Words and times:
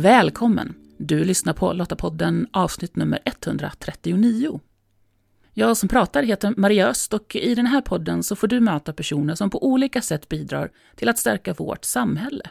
Välkommen! 0.00 0.74
Du 0.98 1.24
lyssnar 1.24 1.52
på 1.52 1.72
Lottapodden 1.72 2.46
avsnitt 2.52 2.96
nummer 2.96 3.18
139. 3.24 4.60
Jag 5.54 5.76
som 5.76 5.88
pratar 5.88 6.22
heter 6.22 6.54
Maria 6.56 6.88
Öst 6.88 7.14
och 7.14 7.36
i 7.36 7.54
den 7.54 7.66
här 7.66 7.80
podden 7.80 8.22
så 8.22 8.36
får 8.36 8.48
du 8.48 8.60
möta 8.60 8.92
personer 8.92 9.34
som 9.34 9.50
på 9.50 9.66
olika 9.66 10.02
sätt 10.02 10.28
bidrar 10.28 10.70
till 10.96 11.08
att 11.08 11.18
stärka 11.18 11.54
vårt 11.54 11.84
samhälle. 11.84 12.42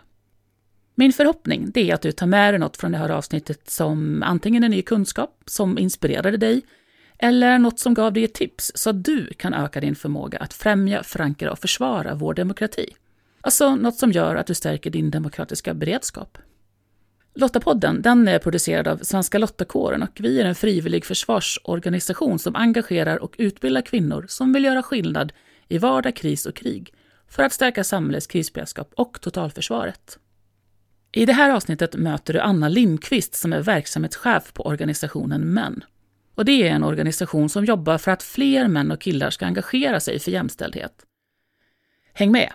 Min 0.96 1.14
förhoppning 1.14 1.72
är 1.76 1.94
att 1.94 2.02
du 2.02 2.12
tar 2.12 2.28
med 2.28 2.54
dig 2.54 2.60
något 2.60 2.78
från 2.78 2.92
det 2.92 2.98
här 2.98 3.10
avsnittet 3.10 3.70
som 3.70 4.24
antingen 4.24 4.64
en 4.64 4.72
ny 4.72 4.82
kunskap 4.82 5.44
som 5.46 5.78
inspirerade 5.78 6.38
dig 6.38 6.62
eller 7.18 7.60
något 7.60 7.80
som 7.80 7.94
gav 7.94 8.14
dig 8.14 8.24
ett 8.24 8.34
tips 8.34 8.72
så 8.76 8.90
att 8.90 9.04
du 9.04 9.34
kan 9.34 9.54
öka 9.54 9.82
din 9.82 9.96
förmåga 9.96 10.40
att 10.40 10.54
främja, 10.54 11.04
förankra 11.04 11.52
och 11.52 11.60
försvara 11.60 12.16
vår 12.16 12.34
demokrati. 12.34 12.90
Alltså 13.42 13.76
något 13.76 13.96
som 13.96 14.12
gör 14.12 14.36
att 14.36 14.48
du 14.48 14.54
stärker 14.54 14.90
din 14.90 15.12
demokratiska 15.12 15.74
beredskap. 15.74 16.38
Lottapodden 17.40 18.02
den 18.02 18.28
är 18.28 18.40
producerad 18.40 18.88
av 18.88 18.98
Svenska 18.98 19.38
Lottakåren 19.38 20.04
och 20.04 20.18
vi 20.20 20.42
är 20.42 20.46
en 20.46 20.56
frivillig 20.56 21.06
försvarsorganisation 21.06 22.40
som 22.40 22.56
engagerar 22.56 23.18
och 23.18 23.36
utbildar 23.38 23.82
kvinnor 23.82 24.26
som 24.28 24.54
vill 24.54 24.64
göra 24.64 24.84
skillnad 24.84 25.34
i 25.68 25.78
vardag, 25.78 26.16
kris 26.16 26.46
och 26.46 26.56
krig 26.56 26.94
för 27.28 27.44
att 27.44 27.54
stärka 27.54 27.84
samhällets 27.84 28.28
krisberedskap 28.28 28.92
och 28.96 29.22
totalförsvaret. 29.22 30.20
I 31.12 31.26
det 31.26 31.34
här 31.34 31.50
avsnittet 31.50 31.96
möter 31.96 32.34
du 32.34 32.40
Anna 32.40 32.68
Lindqvist 32.70 33.36
som 33.36 33.54
är 33.54 33.62
verksamhetschef 33.62 34.54
på 34.54 34.66
organisationen 34.66 35.54
Män. 35.54 35.84
Och 36.36 36.46
det 36.46 36.68
är 36.68 36.72
en 36.72 36.84
organisation 36.84 37.50
som 37.50 37.66
jobbar 37.66 37.98
för 37.98 38.12
att 38.12 38.24
fler 38.24 38.68
män 38.68 38.92
och 38.92 39.02
killar 39.02 39.30
ska 39.30 39.46
engagera 39.46 40.00
sig 40.00 40.20
för 40.20 40.32
jämställdhet. 40.32 41.06
Häng 42.14 42.32
med! 42.32 42.52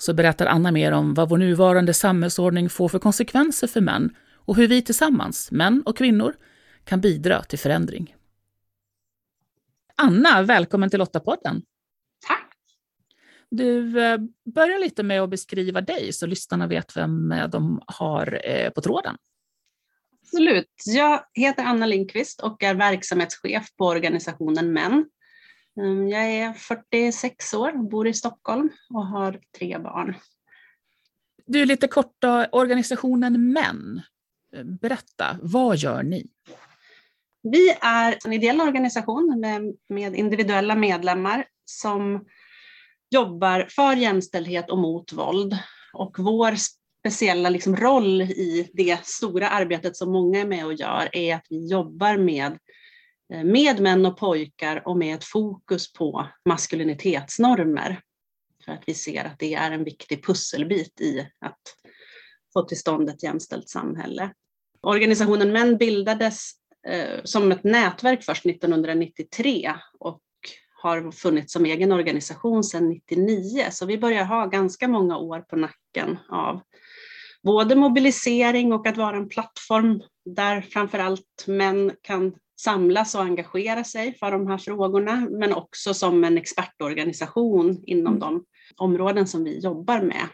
Så 0.00 0.14
berättar 0.14 0.46
Anna 0.46 0.72
mer 0.72 0.92
om 0.92 1.14
vad 1.14 1.28
vår 1.28 1.38
nuvarande 1.38 1.94
samhällsordning 1.94 2.70
får 2.70 2.88
för 2.88 2.98
konsekvenser 2.98 3.66
för 3.66 3.80
män 3.80 4.16
och 4.34 4.56
hur 4.56 4.68
vi 4.68 4.82
tillsammans, 4.82 5.50
män 5.50 5.82
och 5.86 5.96
kvinnor, 5.96 6.34
kan 6.84 7.00
bidra 7.00 7.42
till 7.42 7.58
förändring. 7.58 8.14
Anna, 9.96 10.42
välkommen 10.42 10.90
till 10.90 10.98
Lottapodden. 10.98 11.62
Tack! 12.26 12.56
Du, 13.50 14.00
eh, 14.02 14.18
börjar 14.54 14.78
lite 14.78 15.02
med 15.02 15.22
att 15.22 15.30
beskriva 15.30 15.80
dig 15.80 16.12
så 16.12 16.26
lyssnarna 16.26 16.66
vet 16.66 16.96
vem 16.96 17.34
de 17.50 17.82
har 17.86 18.40
eh, 18.44 18.70
på 18.70 18.80
tråden. 18.80 19.16
Absolut. 20.22 20.82
Jag 20.86 21.24
heter 21.34 21.64
Anna 21.64 21.86
Lindqvist 21.86 22.40
och 22.40 22.62
är 22.62 22.74
verksamhetschef 22.74 23.76
på 23.76 23.86
organisationen 23.86 24.72
Män. 24.72 25.04
Ehm, 25.80 26.08
jag 26.08 26.22
är 26.22 26.52
46 26.52 27.54
år, 27.54 27.90
bor 27.90 28.08
i 28.08 28.14
Stockholm 28.14 28.70
och 28.94 29.06
har 29.06 29.40
tre 29.58 29.78
barn. 29.78 30.14
Du, 31.46 31.64
lite 31.64 31.88
kort 31.88 32.16
då, 32.18 32.46
organisationen 32.52 33.52
Män. 33.52 34.02
Berätta, 34.80 35.38
vad 35.42 35.76
gör 35.76 36.02
ni? 36.02 36.26
Vi 37.42 37.70
är 37.80 38.18
en 38.24 38.32
ideell 38.32 38.60
organisation 38.60 39.40
med, 39.40 39.74
med 39.88 40.14
individuella 40.14 40.74
medlemmar 40.74 41.44
som 41.64 42.24
jobbar 43.10 43.66
för 43.70 43.96
jämställdhet 43.96 44.70
och 44.70 44.78
mot 44.78 45.12
våld. 45.12 45.58
Och 45.92 46.16
vår 46.18 46.54
speciella 47.00 47.48
liksom 47.48 47.76
roll 47.76 48.22
i 48.22 48.70
det 48.74 49.06
stora 49.06 49.48
arbetet 49.48 49.96
som 49.96 50.12
många 50.12 50.40
är 50.40 50.46
med 50.46 50.66
och 50.66 50.74
gör 50.74 51.08
är 51.12 51.34
att 51.34 51.46
vi 51.50 51.70
jobbar 51.70 52.16
med, 52.16 52.58
Eh, 53.32 53.44
med 53.44 53.80
män 53.80 54.06
och 54.06 54.18
pojkar 54.18 54.88
och 54.88 54.96
med 54.96 55.14
ett 55.14 55.24
fokus 55.24 55.92
på 55.92 56.26
maskulinitetsnormer. 56.44 58.00
För 58.64 58.72
att 58.72 58.82
vi 58.86 58.94
ser 58.94 59.24
att 59.24 59.38
det 59.38 59.54
är 59.54 59.70
en 59.70 59.84
viktig 59.84 60.24
pusselbit 60.24 61.00
i 61.00 61.28
att 61.40 61.60
få 62.52 62.62
till 62.62 62.78
stånd 62.78 63.08
ett 63.08 63.22
jämställt 63.22 63.68
samhälle. 63.68 64.34
Organisationen 64.80 65.52
Män 65.52 65.76
bildades 65.76 66.50
eh, 66.88 67.20
som 67.24 67.52
ett 67.52 67.64
nätverk 67.64 68.22
först 68.24 68.46
1993 68.46 69.74
och 69.98 70.22
har 70.82 71.10
funnits 71.12 71.52
som 71.52 71.64
egen 71.64 71.92
organisation 71.92 72.64
sedan 72.64 72.92
1999, 72.92 73.66
så 73.70 73.86
vi 73.86 73.98
börjar 73.98 74.24
ha 74.24 74.46
ganska 74.46 74.88
många 74.88 75.18
år 75.18 75.40
på 75.40 75.56
nacken 75.56 76.18
av 76.28 76.60
både 77.42 77.76
mobilisering 77.76 78.72
och 78.72 78.86
att 78.86 78.96
vara 78.96 79.16
en 79.16 79.28
plattform 79.28 80.02
där 80.24 80.60
framförallt 80.60 81.44
män 81.46 81.92
kan 82.02 82.34
samlas 82.62 83.14
och 83.14 83.22
engagera 83.22 83.84
sig 83.84 84.14
för 84.14 84.30
de 84.30 84.46
här 84.46 84.58
frågorna, 84.58 85.26
men 85.30 85.52
också 85.52 85.94
som 85.94 86.24
en 86.24 86.38
expertorganisation 86.38 87.82
inom 87.86 88.16
mm. 88.16 88.20
de 88.20 88.44
områden 88.76 89.26
som 89.26 89.44
vi 89.44 89.58
jobbar 89.58 90.00
med. 90.00 90.28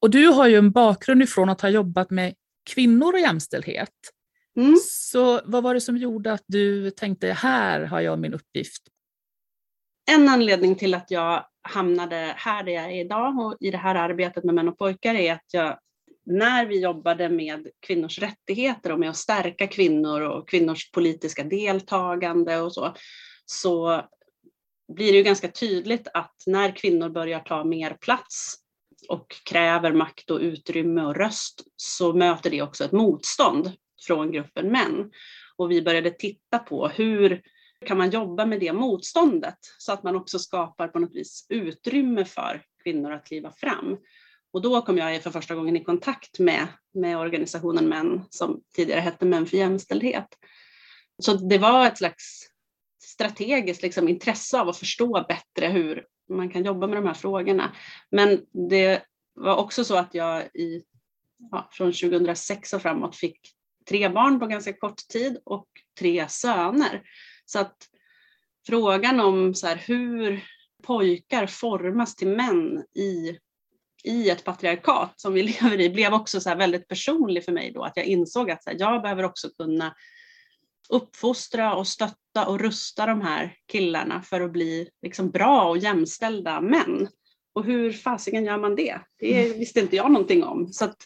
Och 0.00 0.10
du 0.10 0.26
har 0.26 0.48
ju 0.48 0.56
en 0.56 0.70
bakgrund 0.70 1.22
ifrån 1.22 1.48
att 1.48 1.60
ha 1.60 1.68
jobbat 1.68 2.10
med 2.10 2.34
kvinnor 2.70 3.12
och 3.12 3.20
jämställdhet. 3.20 3.90
Mm. 4.56 4.76
Så 4.90 5.40
vad 5.44 5.62
var 5.62 5.74
det 5.74 5.80
som 5.80 5.96
gjorde 5.96 6.32
att 6.32 6.44
du 6.46 6.90
tänkte, 6.90 7.32
här 7.32 7.80
har 7.80 8.00
jag 8.00 8.18
min 8.18 8.34
uppgift? 8.34 8.82
En 10.10 10.28
anledning 10.28 10.74
till 10.74 10.94
att 10.94 11.10
jag 11.10 11.46
hamnade 11.62 12.34
här 12.36 12.62
där 12.62 12.72
jag 12.72 12.84
är 12.84 13.00
idag 13.04 13.38
och 13.38 13.56
i 13.60 13.70
det 13.70 13.78
här 13.78 13.94
arbetet 13.94 14.44
med 14.44 14.54
män 14.54 14.68
och 14.68 14.78
pojkar 14.78 15.14
är 15.14 15.32
att 15.32 15.46
jag 15.52 15.78
när 16.26 16.66
vi 16.66 16.80
jobbade 16.80 17.28
med 17.28 17.68
kvinnors 17.80 18.18
rättigheter 18.18 18.92
och 18.92 19.00
med 19.00 19.10
att 19.10 19.16
stärka 19.16 19.66
kvinnor 19.66 20.20
och 20.20 20.48
kvinnors 20.48 20.90
politiska 20.90 21.44
deltagande 21.44 22.60
och 22.60 22.72
så, 22.72 22.94
så 23.44 24.02
blir 24.92 25.12
det 25.12 25.18
ju 25.18 25.24
ganska 25.24 25.48
tydligt 25.48 26.08
att 26.14 26.34
när 26.46 26.76
kvinnor 26.76 27.08
börjar 27.08 27.40
ta 27.40 27.64
mer 27.64 27.96
plats 28.00 28.54
och 29.08 29.36
kräver 29.44 29.92
makt 29.92 30.30
och 30.30 30.40
utrymme 30.40 31.02
och 31.02 31.16
röst 31.16 31.62
så 31.76 32.12
möter 32.12 32.50
det 32.50 32.62
också 32.62 32.84
ett 32.84 32.92
motstånd 32.92 33.72
från 34.06 34.32
gruppen 34.32 34.72
män. 34.72 35.10
Och 35.56 35.70
vi 35.70 35.82
började 35.82 36.10
titta 36.10 36.58
på 36.58 36.88
hur 36.88 37.42
kan 37.86 37.98
man 37.98 38.10
jobba 38.10 38.46
med 38.46 38.60
det 38.60 38.72
motståndet 38.72 39.58
så 39.78 39.92
att 39.92 40.02
man 40.02 40.16
också 40.16 40.38
skapar 40.38 40.88
på 40.88 40.98
något 40.98 41.14
vis 41.14 41.46
utrymme 41.48 42.24
för 42.24 42.62
kvinnor 42.84 43.12
att 43.12 43.26
kliva 43.26 43.52
fram. 43.52 43.96
Och 44.54 44.62
då 44.62 44.82
kom 44.82 44.98
jag 44.98 45.22
för 45.22 45.30
första 45.30 45.54
gången 45.54 45.76
i 45.76 45.84
kontakt 45.84 46.38
med, 46.38 46.66
med 46.92 47.18
organisationen 47.18 47.88
Män 47.88 48.24
som 48.30 48.62
tidigare 48.74 49.00
hette 49.00 49.24
Män 49.24 49.46
för 49.46 49.56
jämställdhet. 49.56 50.26
Så 51.18 51.34
det 51.34 51.58
var 51.58 51.86
ett 51.86 51.98
slags 51.98 52.48
strategiskt 53.02 53.82
liksom, 53.82 54.08
intresse 54.08 54.60
av 54.60 54.68
att 54.68 54.76
förstå 54.76 55.24
bättre 55.28 55.66
hur 55.66 56.06
man 56.28 56.50
kan 56.50 56.64
jobba 56.64 56.86
med 56.86 56.96
de 56.96 57.06
här 57.06 57.14
frågorna. 57.14 57.76
Men 58.10 58.46
det 58.68 59.02
var 59.34 59.56
också 59.56 59.84
så 59.84 59.96
att 59.96 60.14
jag 60.14 60.42
i, 60.42 60.82
ja, 61.50 61.68
från 61.72 61.92
2006 61.92 62.72
och 62.72 62.82
framåt 62.82 63.16
fick 63.16 63.40
tre 63.88 64.08
barn 64.08 64.40
på 64.40 64.46
ganska 64.46 64.72
kort 64.72 65.08
tid 65.08 65.38
och 65.44 65.68
tre 65.98 66.28
söner. 66.28 67.02
Så 67.44 67.58
att 67.58 67.76
frågan 68.66 69.20
om 69.20 69.54
så 69.54 69.66
här, 69.66 69.76
hur 69.76 70.44
pojkar 70.82 71.46
formas 71.46 72.16
till 72.16 72.28
män 72.28 72.84
i 72.94 73.38
i 74.04 74.30
ett 74.30 74.44
patriarkat 74.44 75.20
som 75.20 75.34
vi 75.34 75.42
lever 75.60 75.80
i 75.80 75.90
blev 75.90 76.14
också 76.14 76.40
så 76.40 76.54
väldigt 76.54 76.88
personlig 76.88 77.44
för 77.44 77.52
mig 77.52 77.72
då, 77.74 77.82
att 77.82 77.96
jag 77.96 78.06
insåg 78.06 78.50
att 78.50 78.62
här, 78.66 78.76
jag 78.78 79.02
behöver 79.02 79.22
också 79.22 79.48
kunna 79.48 79.94
uppfostra 80.88 81.74
och 81.74 81.86
stötta 81.86 82.46
och 82.46 82.60
rusta 82.60 83.06
de 83.06 83.20
här 83.20 83.56
killarna 83.72 84.22
för 84.22 84.40
att 84.40 84.52
bli 84.52 84.88
liksom 85.02 85.30
bra 85.30 85.68
och 85.68 85.78
jämställda 85.78 86.60
män. 86.60 87.08
Och 87.54 87.64
hur 87.64 87.92
fasiken 87.92 88.44
gör 88.44 88.58
man 88.58 88.76
det? 88.76 89.00
Det 89.18 89.46
mm. 89.46 89.58
visste 89.58 89.80
inte 89.80 89.96
jag 89.96 90.12
någonting 90.12 90.44
om. 90.44 90.72
Så 90.72 90.84
att, 90.84 90.96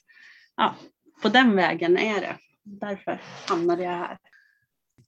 ja, 0.57 0.75
på 1.23 1.29
den 1.29 1.57
vägen 1.57 1.99
är 1.99 2.21
det. 2.21 2.37
Därför 2.65 3.21
hamnade 3.49 3.83
jag 3.83 3.91
här. 3.91 4.19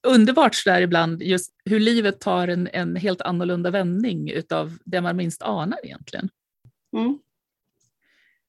Underbart 0.07 0.55
sådär 0.55 0.81
ibland, 0.81 1.21
just 1.21 1.53
hur 1.65 1.79
livet 1.79 2.19
tar 2.19 2.47
en, 2.47 2.69
en 2.73 2.95
helt 2.95 3.21
annorlunda 3.21 3.71
vändning 3.71 4.31
utav 4.31 4.77
det 4.85 5.01
man 5.01 5.15
minst 5.15 5.41
anar 5.41 5.85
egentligen. 5.85 6.29
Mm. 6.97 7.19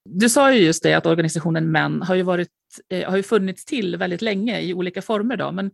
Du 0.04 0.28
sa 0.28 0.52
ju 0.52 0.60
just 0.60 0.82
det 0.82 0.94
att 0.94 1.06
organisationen 1.06 1.72
Män 1.72 2.02
har 2.02 2.14
ju, 2.14 2.22
varit, 2.22 2.48
eh, 2.88 3.10
har 3.10 3.16
ju 3.16 3.22
funnits 3.22 3.64
till 3.64 3.96
väldigt 3.96 4.22
länge 4.22 4.60
i 4.60 4.74
olika 4.74 5.02
former. 5.02 5.36
Då, 5.36 5.52
men 5.52 5.70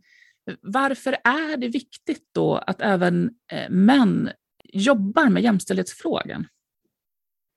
varför 0.61 1.13
är 1.13 1.57
det 1.57 1.69
viktigt 1.69 2.29
då 2.35 2.57
att 2.57 2.83
även 2.83 3.31
eh, 3.53 3.71
män 3.71 4.31
jobbar 4.65 5.29
med 5.29 5.43
jämställdhetsfrågan? 5.43 6.47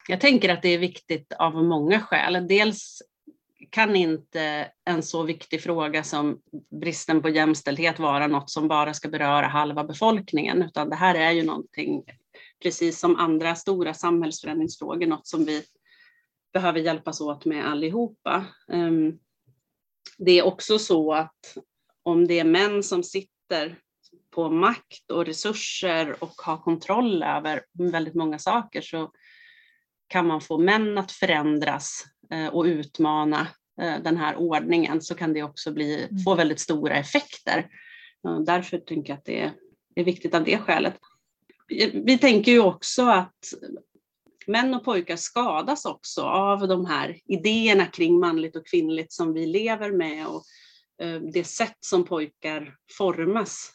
Jag 0.07 0.21
tänker 0.21 0.49
att 0.49 0.61
det 0.61 0.69
är 0.69 0.77
viktigt 0.77 1.33
av 1.33 1.63
många 1.63 1.99
skäl. 1.99 2.47
Dels 2.47 3.01
kan 3.69 3.95
inte 3.95 4.67
en 4.85 5.03
så 5.03 5.23
viktig 5.23 5.61
fråga 5.61 6.03
som 6.03 6.39
bristen 6.81 7.21
på 7.21 7.29
jämställdhet 7.29 7.99
vara 7.99 8.27
något 8.27 8.49
som 8.49 8.67
bara 8.67 8.93
ska 8.93 9.09
beröra 9.09 9.47
halva 9.47 9.83
befolkningen, 9.83 10.63
utan 10.63 10.89
det 10.89 10.95
här 10.95 11.15
är 11.15 11.31
ju 11.31 11.43
någonting, 11.43 12.03
precis 12.63 12.99
som 12.99 13.15
andra 13.15 13.55
stora 13.55 13.93
samhällsförändringsfrågor, 13.93 15.07
något 15.07 15.27
som 15.27 15.45
vi 15.45 15.63
behöver 16.53 16.79
hjälpas 16.79 17.21
åt 17.21 17.45
med 17.45 17.67
allihopa. 17.67 18.45
Ehm, 18.71 19.19
det 20.17 20.39
är 20.39 20.45
också 20.45 20.79
så 20.79 21.13
att 21.13 21.57
om 22.03 22.27
det 22.27 22.39
är 22.39 22.43
män 22.43 22.83
som 22.83 23.03
sitter 23.03 23.79
på 24.35 24.49
makt 24.49 25.11
och 25.11 25.25
resurser 25.25 26.23
och 26.23 26.33
har 26.41 26.57
kontroll 26.57 27.23
över 27.23 27.61
väldigt 27.73 28.15
många 28.15 28.39
saker 28.39 28.81
så 28.81 29.11
kan 30.07 30.27
man 30.27 30.41
få 30.41 30.57
män 30.57 30.97
att 30.97 31.11
förändras 31.11 32.05
eh, 32.31 32.47
och 32.47 32.63
utmana 32.63 33.47
eh, 33.81 34.03
den 34.03 34.17
här 34.17 34.35
ordningen 34.35 35.01
så 35.01 35.15
kan 35.15 35.33
det 35.33 35.43
också 35.43 35.71
bli, 35.71 36.07
Mm. 36.09 36.23
få 36.23 36.35
väldigt 36.35 36.59
stora 36.59 36.95
effekter. 36.95 37.67
Därför 38.45 38.77
tänker 38.77 39.13
jag 39.13 39.17
att 39.17 39.25
det 39.25 39.51
är 39.95 40.03
viktigt 40.03 40.35
av 40.35 40.43
det 40.43 40.57
skälet. 40.57 40.99
Vi 41.93 42.17
tänker 42.17 42.51
ju 42.51 42.59
också 42.59 43.05
att 43.05 43.53
män 44.47 44.73
och 44.73 44.85
pojkar 44.85 45.15
skadas 45.15 45.85
också 45.85 46.21
av 46.21 46.67
de 46.67 46.85
här 46.85 47.19
idéerna 47.25 47.85
kring 47.85 48.19
manligt 48.19 48.55
och 48.55 48.67
kvinnligt 48.67 49.13
som 49.13 49.33
vi 49.33 49.45
lever 49.45 49.91
med 49.91 50.27
och 50.27 50.43
eh, 51.01 51.21
det 51.33 51.43
sätt 51.43 51.77
som 51.79 52.03
pojkar 52.03 52.75
formas 52.97 53.73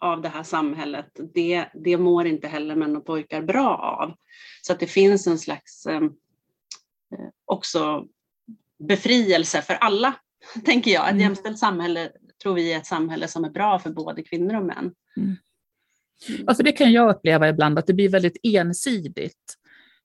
av 0.00 0.22
det 0.22 0.28
här 0.28 0.42
samhället, 0.42 1.20
det, 1.34 1.66
det 1.74 1.96
mår 1.96 2.26
inte 2.26 2.48
heller 2.48 2.76
män 2.76 2.96
och 2.96 3.06
pojkar 3.06 3.42
bra 3.42 3.76
av. 3.76 4.14
Så 4.62 4.72
att 4.72 4.80
det 4.80 4.86
finns 4.86 5.26
en 5.26 5.38
slags 5.38 5.86
eh, 5.86 5.96
eh, 5.96 7.28
också 7.44 8.06
befrielse 8.78 9.62
för 9.62 9.74
alla, 9.74 10.14
tänker 10.64 10.90
jag. 10.90 11.04
Ett 11.04 11.10
Mm. 11.10 11.22
jämställt 11.22 11.58
samhälle 11.58 12.12
tror 12.42 12.54
vi 12.54 12.72
är 12.72 12.76
ett 12.76 12.86
samhälle 12.86 13.28
som 13.28 13.44
är 13.44 13.50
bra 13.50 13.78
för 13.78 13.90
både 13.90 14.22
kvinnor 14.22 14.54
och 14.54 14.64
män. 14.64 14.94
Ja, 16.46 16.54
för 16.54 16.62
det 16.62 16.72
kan 16.72 16.92
jag 16.92 17.10
uppleva 17.16 17.48
ibland, 17.48 17.78
att 17.78 17.86
det 17.86 17.94
blir 17.94 18.08
väldigt 18.08 18.36
ensidigt. 18.42 19.54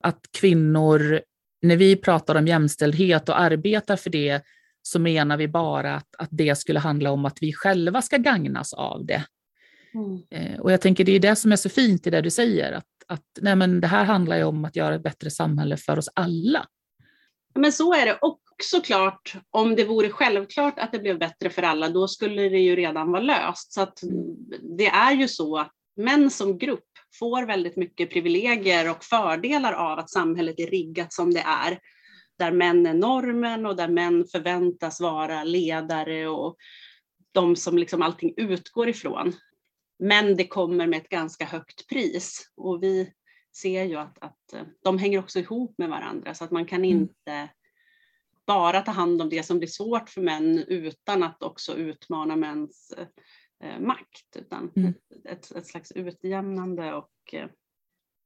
Att 0.04 0.20
kvinnor, 0.40 1.20
när 1.62 1.76
vi 1.76 1.96
pratar 1.96 2.34
om 2.34 2.46
jämställdhet 2.46 3.28
och 3.28 3.40
arbetar 3.40 3.96
för 3.96 4.10
det, 4.10 4.42
så 4.82 4.98
menar 4.98 5.36
vi 5.36 5.48
bara 5.48 5.94
att, 5.94 6.08
att 6.18 6.28
det 6.30 6.58
skulle 6.58 6.78
handla 6.78 7.10
om 7.10 7.24
att 7.24 7.38
vi 7.40 7.52
själva 7.52 8.02
ska 8.02 8.16
gagnas 8.16 8.72
av 8.72 9.06
det. 9.06 9.24
Eh, 10.30 10.60
Och 10.60 10.72
jag 10.72 10.80
tänker 10.80 11.04
det 11.04 11.12
är 11.12 11.20
det 11.20 11.36
som 11.36 11.52
är 11.52 11.56
så 11.56 11.68
fint 11.68 12.06
i 12.06 12.10
det 12.10 12.20
du 12.20 12.30
säger, 12.30 12.72
att, 12.72 12.86
att 13.08 13.24
nej 13.40 13.56
men 13.56 13.80
det 13.80 13.86
här 13.86 14.04
handlar 14.04 14.36
ju 14.36 14.44
om 14.44 14.64
att 14.64 14.76
göra 14.76 14.94
ett 14.94 15.02
bättre 15.02 15.30
samhälle 15.30 15.76
för 15.76 15.98
oss 15.98 16.08
alla. 16.14 16.66
Men 17.54 17.72
så 17.72 17.94
är 17.94 18.06
det. 18.06 18.18
Och 18.22 18.40
såklart, 18.62 19.36
om 19.50 19.76
det 19.76 19.84
vore 19.84 20.10
självklart 20.10 20.78
att 20.78 20.92
det 20.92 20.98
blev 20.98 21.18
bättre 21.18 21.50
för 21.50 21.62
alla, 21.62 21.88
då 21.88 22.08
skulle 22.08 22.48
det 22.48 22.58
ju 22.58 22.76
redan 22.76 23.12
vara 23.12 23.22
löst. 23.22 23.72
Så 23.72 23.80
att 23.82 23.98
det 24.78 24.86
är 24.86 25.12
ju 25.12 25.28
så 25.28 25.58
att 25.58 25.72
män 25.96 26.30
som 26.30 26.58
grupp 26.58 26.93
får 27.18 27.46
väldigt 27.46 27.76
mycket 27.76 28.10
privilegier 28.10 28.90
och 28.90 29.04
fördelar 29.04 29.72
av 29.72 29.98
att 29.98 30.10
samhället 30.10 30.60
är 30.60 30.66
riggat 30.66 31.12
som 31.12 31.34
det 31.34 31.40
är. 31.40 31.78
Där 32.38 32.52
män 32.52 32.86
är 32.86 32.94
normen 32.94 33.66
och 33.66 33.76
där 33.76 33.88
män 33.88 34.24
förväntas 34.24 35.00
vara 35.00 35.44
ledare 35.44 36.28
och 36.28 36.56
de 37.32 37.56
som 37.56 37.78
liksom 37.78 38.02
allting 38.02 38.34
utgår 38.36 38.88
ifrån. 38.88 39.32
Men 39.98 40.36
det 40.36 40.46
kommer 40.46 40.86
med 40.86 40.96
ett 40.96 41.08
ganska 41.08 41.44
högt 41.44 41.88
pris 41.88 42.52
och 42.56 42.82
vi 42.82 43.12
ser 43.56 43.84
ju 43.84 43.96
att, 43.96 44.18
att 44.18 44.52
eh, 44.52 44.62
de 44.84 44.98
hänger 44.98 45.18
också 45.18 45.38
ihop 45.38 45.74
med 45.78 45.88
varandra 45.88 46.34
så 46.34 46.44
att 46.44 46.50
man 46.50 46.66
kan 46.66 46.84
Mm. 46.84 46.90
inte 46.90 47.48
bara 48.46 48.80
ta 48.80 48.90
hand 48.90 49.22
om 49.22 49.28
det 49.28 49.42
som 49.42 49.58
blir 49.58 49.68
svårt 49.68 50.08
för 50.08 50.20
män 50.20 50.58
utan 50.68 51.22
att 51.22 51.42
också 51.42 51.74
utmana 51.74 52.36
mäns 52.36 52.94
eh, 52.98 53.06
makt, 53.80 54.36
utan 54.36 54.70
Mm. 54.76 54.94
ett, 55.24 55.50
ett, 55.50 55.66
slags 55.66 55.92
utjämnande 55.92 56.94
och 56.94 57.10
eh, 57.32 57.48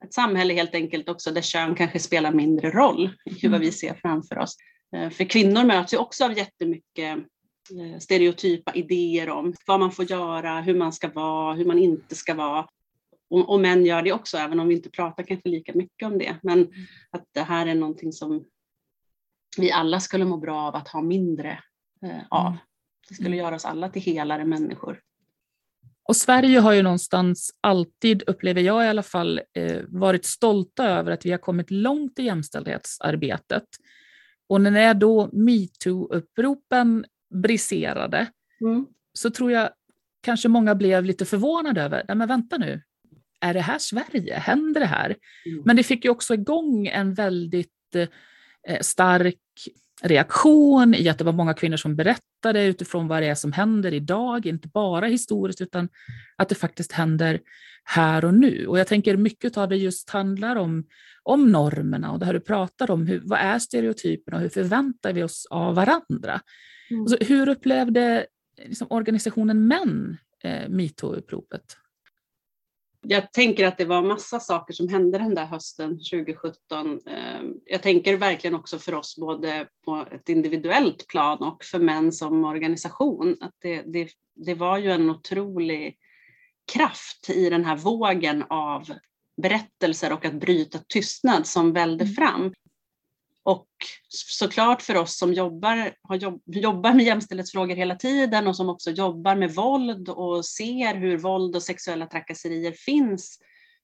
ett 0.04 0.14
samhälle 0.14 0.54
helt 0.54 0.74
enkelt 0.74 1.08
också 1.08 1.30
där 1.30 1.42
kön 1.42 1.74
kanske 1.74 1.98
spelar 1.98 2.32
mindre 2.32 2.70
roll 2.70 3.10
i 3.24 3.32
vad 3.32 3.44
Mm. 3.44 3.60
vi 3.60 3.72
ser 3.72 3.94
framför 3.94 4.38
oss. 4.38 4.56
Eh, 4.96 5.10
för 5.10 5.24
kvinnor 5.24 5.64
möts 5.64 5.94
ju 5.94 5.98
också 5.98 6.24
av 6.24 6.38
jättemycket 6.38 7.18
eh, 7.80 7.98
stereotypa 7.98 8.74
idéer 8.74 9.28
om 9.30 9.54
vad 9.66 9.80
man 9.80 9.92
får 9.92 10.04
göra, 10.10 10.60
hur 10.60 10.74
man 10.74 10.92
ska 10.92 11.08
vara, 11.08 11.54
hur 11.54 11.64
man 11.64 11.78
inte 11.78 12.14
ska 12.14 12.34
vara. 12.34 12.68
Och, 13.30 13.50
och 13.50 13.60
män 13.60 13.84
gör 13.86 14.02
det 14.02 14.12
också, 14.12 14.36
även 14.36 14.60
om 14.60 14.68
vi 14.68 14.74
inte 14.74 14.90
pratar 14.90 15.22
kanske 15.22 15.48
lika 15.48 15.72
mycket 15.74 16.06
om 16.06 16.18
det. 16.18 16.36
Men 16.42 16.72
att 17.10 17.24
det 17.32 17.42
här 17.42 17.66
är 17.66 17.74
någonting 17.74 18.12
som 18.12 18.44
vi 19.58 19.72
alla 19.72 20.00
skulle 20.00 20.24
må 20.24 20.36
bra 20.36 20.62
av 20.62 20.74
att 20.74 20.88
ha 20.88 21.02
mindre 21.02 21.58
eh, 22.02 22.20
av. 22.30 22.46
Mm. 22.46 22.58
Det 23.08 23.14
skulle 23.14 23.36
göra 23.36 23.54
oss 23.54 23.64
alla 23.64 23.88
till 23.88 24.02
helare 24.02 24.44
människor. 24.44 25.00
Och 26.08 26.16
Sverige 26.16 26.58
har 26.58 26.72
ju 26.72 26.82
någonstans 26.82 27.50
alltid, 27.60 28.22
upplever 28.26 28.60
jag 28.60 28.84
i 28.84 28.88
alla 28.88 29.02
fall, 29.02 29.40
eh, 29.54 29.80
varit 29.88 30.24
stolta 30.24 30.84
över 30.88 31.12
att 31.12 31.26
vi 31.26 31.30
har 31.30 31.38
kommit 31.38 31.70
långt 31.70 32.18
i 32.18 32.22
jämställdhetsarbetet. 32.22 33.64
Och 34.48 34.60
när 34.60 34.94
då 34.94 35.30
metoo-uppropen 35.32 37.04
briserade 37.34 38.26
Mm. 38.60 38.86
så 39.12 39.30
tror 39.30 39.52
jag 39.52 39.70
kanske 40.20 40.48
många 40.48 40.74
blev 40.74 41.04
lite 41.04 41.24
förvånade 41.24 41.82
över, 41.82 42.04
nej 42.08 42.16
men 42.16 42.28
vänta 42.28 42.58
nu, 42.58 42.82
är 43.40 43.54
det 43.54 43.60
här 43.60 43.78
Sverige? 43.78 44.34
Händer 44.34 44.80
det 44.80 44.86
här? 44.86 45.16
Mm. 45.46 45.62
Men 45.64 45.76
det 45.76 45.82
fick 45.82 46.04
ju 46.04 46.10
också 46.10 46.34
igång 46.34 46.86
en 46.86 47.14
väldigt 47.14 47.94
eh, 48.68 48.80
stark 48.80 49.38
reaktion 50.02 50.94
i 50.94 51.08
att 51.08 51.18
det 51.18 51.24
var 51.24 51.32
många 51.32 51.54
kvinnor 51.54 51.76
som 51.76 51.96
berättade 51.96 52.64
utifrån 52.64 53.08
vad 53.08 53.22
det 53.22 53.26
är 53.26 53.34
som 53.34 53.52
händer 53.52 53.94
idag, 53.94 54.46
inte 54.46 54.68
bara 54.68 55.06
historiskt 55.06 55.60
utan 55.60 55.88
att 56.36 56.48
det 56.48 56.54
faktiskt 56.54 56.92
händer 56.92 57.40
här 57.84 58.24
och 58.24 58.34
nu. 58.34 58.66
Och 58.66 58.78
jag 58.78 58.86
tänker 58.86 59.16
mycket 59.16 59.56
av 59.56 59.68
det 59.68 59.76
just 59.76 60.10
handlar 60.10 60.56
om, 60.56 60.84
om 61.22 61.52
normerna 61.52 62.12
och 62.12 62.18
det 62.18 62.26
här 62.26 62.32
du 62.32 62.40
pratar 62.40 62.90
om, 62.90 63.06
hur, 63.06 63.22
vad 63.24 63.38
är 63.38 63.58
stereotyperna 63.58 64.36
och 64.36 64.42
hur 64.42 64.48
förväntar 64.48 65.12
vi 65.12 65.22
oss 65.22 65.46
av 65.50 65.74
varandra? 65.74 66.40
Mm. 66.90 67.02
Alltså, 67.02 67.16
hur 67.20 67.48
upplevde 67.48 68.26
liksom, 68.66 68.86
organisationen 68.90 69.66
Män 69.66 70.16
eh, 70.44 70.68
metoo-uppropet? 70.68 71.76
Jag 73.06 73.32
tänker 73.32 73.66
att 73.66 73.78
det 73.78 73.84
var 73.84 74.02
massa 74.02 74.40
saker 74.40 74.74
som 74.74 74.88
hände 74.88 75.18
den 75.18 75.34
där 75.34 75.44
hösten 75.44 75.90
2017. 75.90 77.00
Eh, 77.06 77.42
Jag 77.64 77.82
tänker 77.82 78.16
verkligen 78.16 78.54
också 78.54 78.78
för 78.78 78.94
oss 78.94 79.16
både 79.16 79.68
på 79.84 80.06
ett 80.12 80.28
individuellt 80.28 81.06
plan 81.08 81.38
och 81.38 81.64
för 81.64 81.78
män 81.78 82.12
som 82.12 82.44
organisation. 82.44 83.36
Att 83.40 83.54
det, 83.62 83.82
det, 83.82 84.08
det 84.34 84.54
var 84.54 84.78
ju 84.78 84.90
en 84.90 85.10
otrolig 85.10 85.96
kraft 86.72 87.30
i 87.30 87.50
den 87.50 87.64
här 87.64 87.76
vågen 87.76 88.44
av 88.48 88.88
berättelser 89.42 90.12
och 90.12 90.24
att 90.24 90.34
bryta 90.34 90.78
tystnad 90.88 91.46
som 91.46 91.72
välde 91.72 92.04
Mm. 92.04 92.14
fram. 92.14 92.52
Och 93.48 93.68
såklart 94.08 94.82
för 94.82 94.96
oss 94.96 95.18
som 95.18 95.32
jobbar, 95.32 95.94
har 96.02 96.16
jobb, 96.16 96.42
jobbar 96.46 96.94
med 96.94 97.06
jämställdhetsfrågor 97.06 97.76
hela 97.76 97.94
tiden 97.94 98.46
och 98.46 98.56
som 98.56 98.68
också 98.68 98.90
jobbar 98.90 99.36
med 99.36 99.54
våld 99.54 100.08
och 100.08 100.46
ser 100.46 100.94
hur 100.94 101.18
våld 101.18 101.56
och 101.56 101.62
sexuella 101.62 102.06
trakasserier 102.06 102.72
finns. 102.72 103.38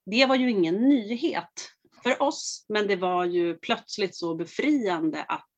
Det 0.05 0.25
var 0.25 0.35
ju 0.35 0.51
ingen 0.51 0.75
nyhet 0.89 1.71
för 2.03 2.21
oss, 2.21 2.65
men 2.69 2.87
det 2.87 2.95
var 2.95 3.25
ju 3.25 3.57
plötsligt 3.57 4.15
så 4.15 4.35
befriande 4.35 5.23
att 5.23 5.49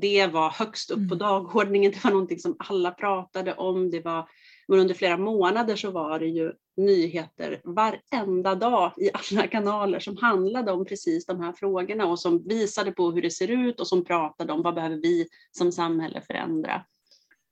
det 0.00 0.26
var 0.26 0.50
högst 0.50 0.90
upp 0.90 1.08
på 1.08 1.14
Mm. 1.14 1.18
dagordningen. 1.18 1.92
Det 1.92 2.04
var 2.04 2.10
någonting 2.10 2.38
som 2.38 2.56
alla 2.58 2.90
pratade 2.90 3.54
om. 3.54 3.90
Det 3.90 4.00
var, 4.00 4.28
men 4.68 4.78
under 4.78 4.94
flera 4.94 5.16
månader 5.16 5.76
så 5.76 5.90
var 5.90 6.18
det 6.18 6.26
ju 6.26 6.52
nyheter 6.76 7.60
varenda 7.64 8.54
dag 8.54 8.92
i 8.96 9.10
alla 9.12 9.46
kanaler 9.46 10.00
som 10.00 10.16
handlade 10.16 10.72
om 10.72 10.84
precis 10.84 11.26
de 11.26 11.40
här 11.40 11.52
frågorna 11.52 12.06
och 12.06 12.18
som 12.18 12.48
visade 12.48 12.92
på 12.92 13.10
hur 13.10 13.22
det 13.22 13.30
ser 13.30 13.50
ut 13.50 13.80
och 13.80 13.86
som 13.86 14.04
pratade 14.04 14.52
om 14.52 14.62
vad 14.62 14.74
behöver 14.74 14.96
vi 14.96 15.28
som 15.50 15.72
samhälle 15.72 16.20
förändra. 16.20 16.84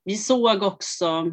Vi 0.05 0.17
såg 0.17 0.63
också, 0.63 1.33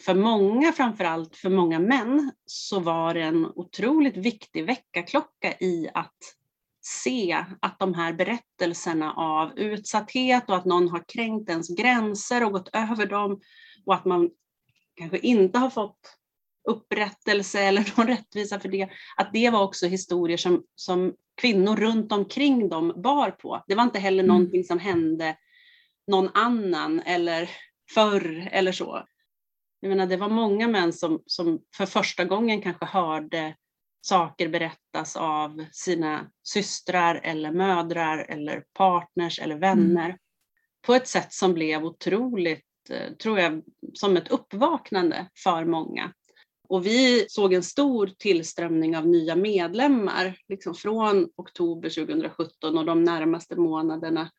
för 0.00 0.14
många, 0.14 0.72
framförallt 0.72 1.36
för 1.36 1.50
många 1.50 1.78
män, 1.78 2.32
så 2.46 2.80
var 2.80 3.14
det 3.14 3.22
en 3.22 3.46
otroligt 3.54 4.16
viktig 4.16 4.66
väckarklocka 4.66 5.52
i 5.60 5.88
att 5.94 6.16
se 6.84 7.44
att 7.60 7.78
de 7.78 7.94
här 7.94 8.12
berättelserna 8.12 9.12
av 9.12 9.58
utsatthet 9.58 10.50
och 10.50 10.56
att 10.56 10.64
någon 10.64 10.88
har 10.88 11.04
kränkt 11.08 11.50
ens 11.50 11.68
gränser 11.68 12.44
och 12.44 12.52
gått 12.52 12.68
över 12.72 13.06
dem 13.06 13.40
och 13.86 13.94
att 13.94 14.04
man 14.04 14.30
kanske 14.94 15.18
inte 15.18 15.58
har 15.58 15.70
fått 15.70 16.18
upprättelse 16.68 17.60
eller 17.60 17.92
någon 17.96 18.06
rättvisa 18.06 18.60
för 18.60 18.68
det, 18.68 18.88
att 19.16 19.32
det 19.32 19.50
var 19.50 19.62
också 19.62 19.86
historier 19.86 20.36
som, 20.36 20.64
som 20.74 21.14
kvinnor 21.40 21.76
runt 21.76 22.12
omkring 22.12 22.68
dem 22.68 22.92
bar 22.96 23.30
på. 23.30 23.64
Det 23.66 23.74
var 23.74 23.82
inte 23.82 23.98
heller 23.98 24.22
Mm. 24.22 24.36
någonting 24.36 24.64
som 24.64 24.78
hände 24.78 25.36
någon 26.06 26.28
annan 26.34 27.00
eller 27.00 27.50
förr 27.94 28.48
eller 28.52 28.72
så. 28.72 29.06
Jag 29.80 29.88
menar, 29.88 30.06
det 30.06 30.16
var 30.16 30.28
många 30.28 30.68
män 30.68 30.92
som, 30.92 31.22
som 31.26 31.60
för 31.76 31.86
första 31.86 32.24
gången 32.24 32.62
kanske 32.62 32.84
hörde 32.86 33.56
saker 34.00 34.48
berättas 34.48 35.16
av 35.16 35.64
sina 35.72 36.30
systrar 36.42 37.20
eller 37.22 37.50
mödrar 37.50 38.18
eller 38.28 38.64
partners 38.72 39.38
eller 39.38 39.56
vänner 39.56 40.18
på 40.86 40.94
ett 40.94 41.08
sätt 41.08 41.32
som 41.32 41.54
blev 41.54 41.84
otroligt, 41.84 42.64
tror 43.22 43.38
jag, 43.38 43.62
som 43.94 44.16
ett 44.16 44.28
uppvaknande 44.30 45.26
för 45.44 45.64
många. 45.64 46.12
Och 46.68 46.86
vi 46.86 47.26
såg 47.28 47.52
en 47.52 47.62
stor 47.62 48.10
tillströmning 48.18 48.96
av 48.96 49.06
nya 49.06 49.36
medlemmar 49.36 50.36
liksom 50.48 50.74
från 50.74 51.28
oktober 51.36 51.90
2017 51.90 52.78
och 52.78 52.84
de 52.84 53.04
närmaste 53.04 53.56
månaderna 53.56 54.30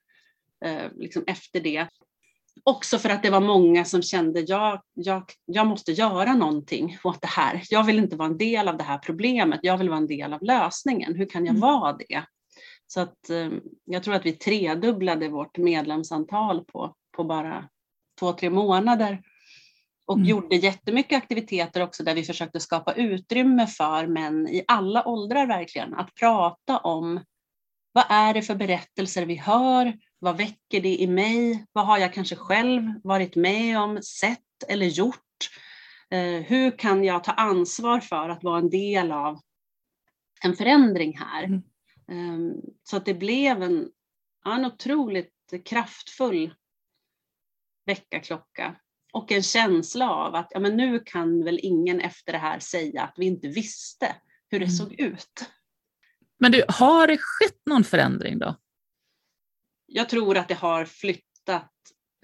eh, 0.66 0.92
liksom 0.96 1.24
efter 1.28 1.60
det. 1.60 1.88
Också 2.64 2.98
för 2.98 3.10
att 3.10 3.24
det 3.24 3.30
var 3.30 3.40
många 3.40 3.86
som 3.86 4.02
kände 4.02 4.40
jag, 4.40 4.82
jag, 4.94 5.24
jag 5.46 5.68
måste 5.68 5.92
göra 5.92 6.34
någonting 6.34 6.98
åt 7.04 7.22
det 7.22 7.28
här. 7.28 7.64
Jag 7.70 7.84
vill 7.84 8.00
inte 8.00 8.16
vara 8.16 8.30
en 8.30 8.38
del 8.38 8.68
av 8.68 8.78
det 8.78 8.84
här 8.84 8.98
problemet. 8.98 9.60
Jag 9.64 9.78
vill 9.78 9.90
vara 9.90 9.98
en 9.98 10.08
del 10.08 10.34
av 10.34 10.44
lösningen. 10.44 11.16
Hur 11.16 11.26
kan 11.26 11.46
jag 11.46 11.56
Mm. 11.56 11.62
vara 11.62 11.94
det? 11.94 12.24
Så 12.88 13.00
att, 13.02 13.30
eh, 13.30 13.50
jag 13.86 14.04
tror 14.04 14.14
att 14.14 14.26
vi 14.26 14.32
tredubblade 14.32 15.30
vårt 15.30 15.58
medlemsantal 15.58 16.66
på 16.66 16.96
på 17.16 17.24
bara 17.24 17.70
två, 18.24 18.34
tre 18.34 18.50
månader. 18.50 19.22
Och 20.06 20.16
mm. 20.16 20.28
gjorde 20.28 20.56
jättemycket 20.56 21.18
aktiviteter 21.18 21.82
också 21.82 22.04
där 22.04 22.16
vi 22.16 22.24
försökte 22.24 22.60
skapa 22.60 22.94
utrymme 22.94 23.68
för 23.68 24.08
män 24.08 24.48
i 24.48 24.64
alla 24.68 25.08
åldrar 25.08 25.48
verkligen 25.48 25.94
att 25.94 26.16
prata 26.16 26.78
om 26.78 27.24
vad 27.92 28.06
är 28.10 28.34
det 28.34 28.42
för 28.42 28.56
berättelser 28.56 29.26
vi 29.26 29.36
hör? 29.36 29.98
Vad 30.20 30.38
väcker 30.38 30.82
det 30.82 31.02
i 31.02 31.08
mig? 31.08 31.66
Vad 31.72 31.86
har 31.86 31.98
jag 31.98 32.14
kanske 32.14 32.36
själv 32.36 32.82
varit 33.04 33.36
med 33.36 33.80
om, 33.80 34.02
sett 34.02 34.40
eller 34.68 34.86
gjort? 34.86 35.20
Eh, 36.10 36.42
hur 36.42 36.78
kan 36.78 37.04
jag 37.04 37.24
ta 37.24 37.32
ansvar 37.32 38.00
för 38.00 38.30
att 38.30 38.44
vara 38.44 38.60
en 38.60 38.70
del 38.70 39.12
av 39.12 39.40
en 40.44 40.56
förändring 40.56 41.18
här? 41.18 41.44
Mm. 41.44 41.62
Ehm, 42.08 42.54
så 42.84 42.98
att 42.98 43.06
det 43.06 43.14
blev 43.14 43.64
en, 43.64 43.90
en 44.46 44.66
otroligt 44.66 45.34
kraftfull 45.66 46.54
väckarklocka 47.86 48.76
och 49.14 49.32
en 49.32 49.44
känsla 49.44 50.10
av 50.10 50.36
att 50.36 50.48
ja, 50.50 50.60
men 50.60 50.78
nu 50.78 51.00
kan 51.00 51.44
väl 51.44 51.60
ingen 51.64 52.02
efter 52.02 52.32
det 52.32 52.38
här 52.38 52.60
säga 52.60 53.04
att 53.04 53.14
vi 53.18 53.26
inte 53.26 53.48
visste 53.48 54.16
hur 54.50 54.60
det 54.60 54.66
mm. 54.66 54.76
såg 54.76 55.00
ut. 55.00 55.50
Men 56.40 56.52
du, 56.52 56.64
har 56.68 57.08
det 57.08 57.18
skett 57.18 57.62
någon 57.66 57.84
förändring 57.84 58.40
då? 58.40 58.56
Jag 59.86 60.10
tror 60.10 60.38
att 60.38 60.48
det 60.48 60.54
har 60.54 60.86
flyttat 60.86 61.72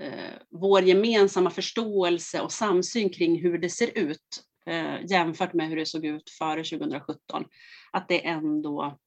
eh, 0.01 0.33
vår 0.49 0.81
gemensamma 0.81 1.49
förståelse 1.49 2.41
och 2.41 2.51
samsyn 2.51 3.09
kring 3.09 3.41
hur 3.41 3.57
det 3.57 3.69
ser 3.69 3.97
ut 3.97 4.43
eh, 4.65 5.05
jämfört 5.05 5.53
med 5.53 5.69
hur 5.69 5.75
det 5.75 5.85
såg 5.85 6.05
ut 6.05 6.29
före 6.29 6.63
2017. 6.63 7.45
Att 7.91 8.07
det 8.07 8.25
ändå 8.25 8.97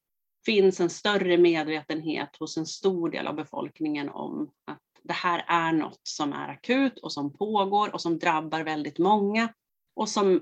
finns 0.45 0.79
en 0.79 0.89
större 0.89 1.37
medvetenhet 1.37 2.35
hos 2.39 2.57
en 2.57 2.65
stor 2.65 3.09
del 3.09 3.27
av 3.27 3.35
befolkningen 3.35 4.09
om 4.09 4.51
att 4.65 4.82
det 5.03 5.13
här 5.13 5.45
är 5.47 5.71
något 5.71 5.99
som 6.03 6.33
är 6.33 6.49
akut 6.49 6.99
och 6.99 7.11
som 7.11 7.33
pågår 7.33 7.93
och 7.93 8.01
som 8.01 8.19
drabbar 8.19 8.61
väldigt 8.61 8.99
många 8.99 9.53
och 9.95 10.09
som, 10.09 10.41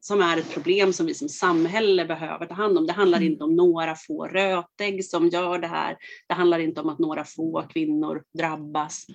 som 0.00 0.20
är 0.20 0.36
ett 0.36 0.54
problem 0.54 0.92
som 0.92 1.06
vi 1.06 1.14
som 1.14 1.28
samhälle 1.28 2.04
behöver 2.04 2.46
ta 2.46 2.54
hand 2.54 2.78
om. 2.78 2.86
Det 2.86 2.92
handlar 2.92 3.18
mm. 3.18 3.32
inte 3.32 3.44
om 3.44 3.56
några 3.56 3.94
få 3.94 4.26
rötägg 4.26 5.04
som 5.04 5.28
gör 5.28 5.58
det 5.58 5.66
här. 5.66 5.96
Det 6.28 6.34
handlar 6.34 6.58
inte 6.58 6.80
om 6.80 6.88
att 6.88 6.98
några 6.98 7.24
få 7.24 7.66
kvinnor 7.72 8.24
drabbas. 8.38 9.06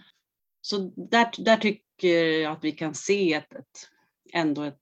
Så 0.62 0.77
där, 0.96 1.29
där 1.38 1.58
tycker 1.58 2.24
jag 2.24 2.51
att 2.51 2.63
vi 2.63 2.72
kan 2.72 2.94
se 2.94 3.34
ett, 3.34 3.53
ett, 3.53 3.89
ändå 4.34 4.63
ett, 4.63 4.74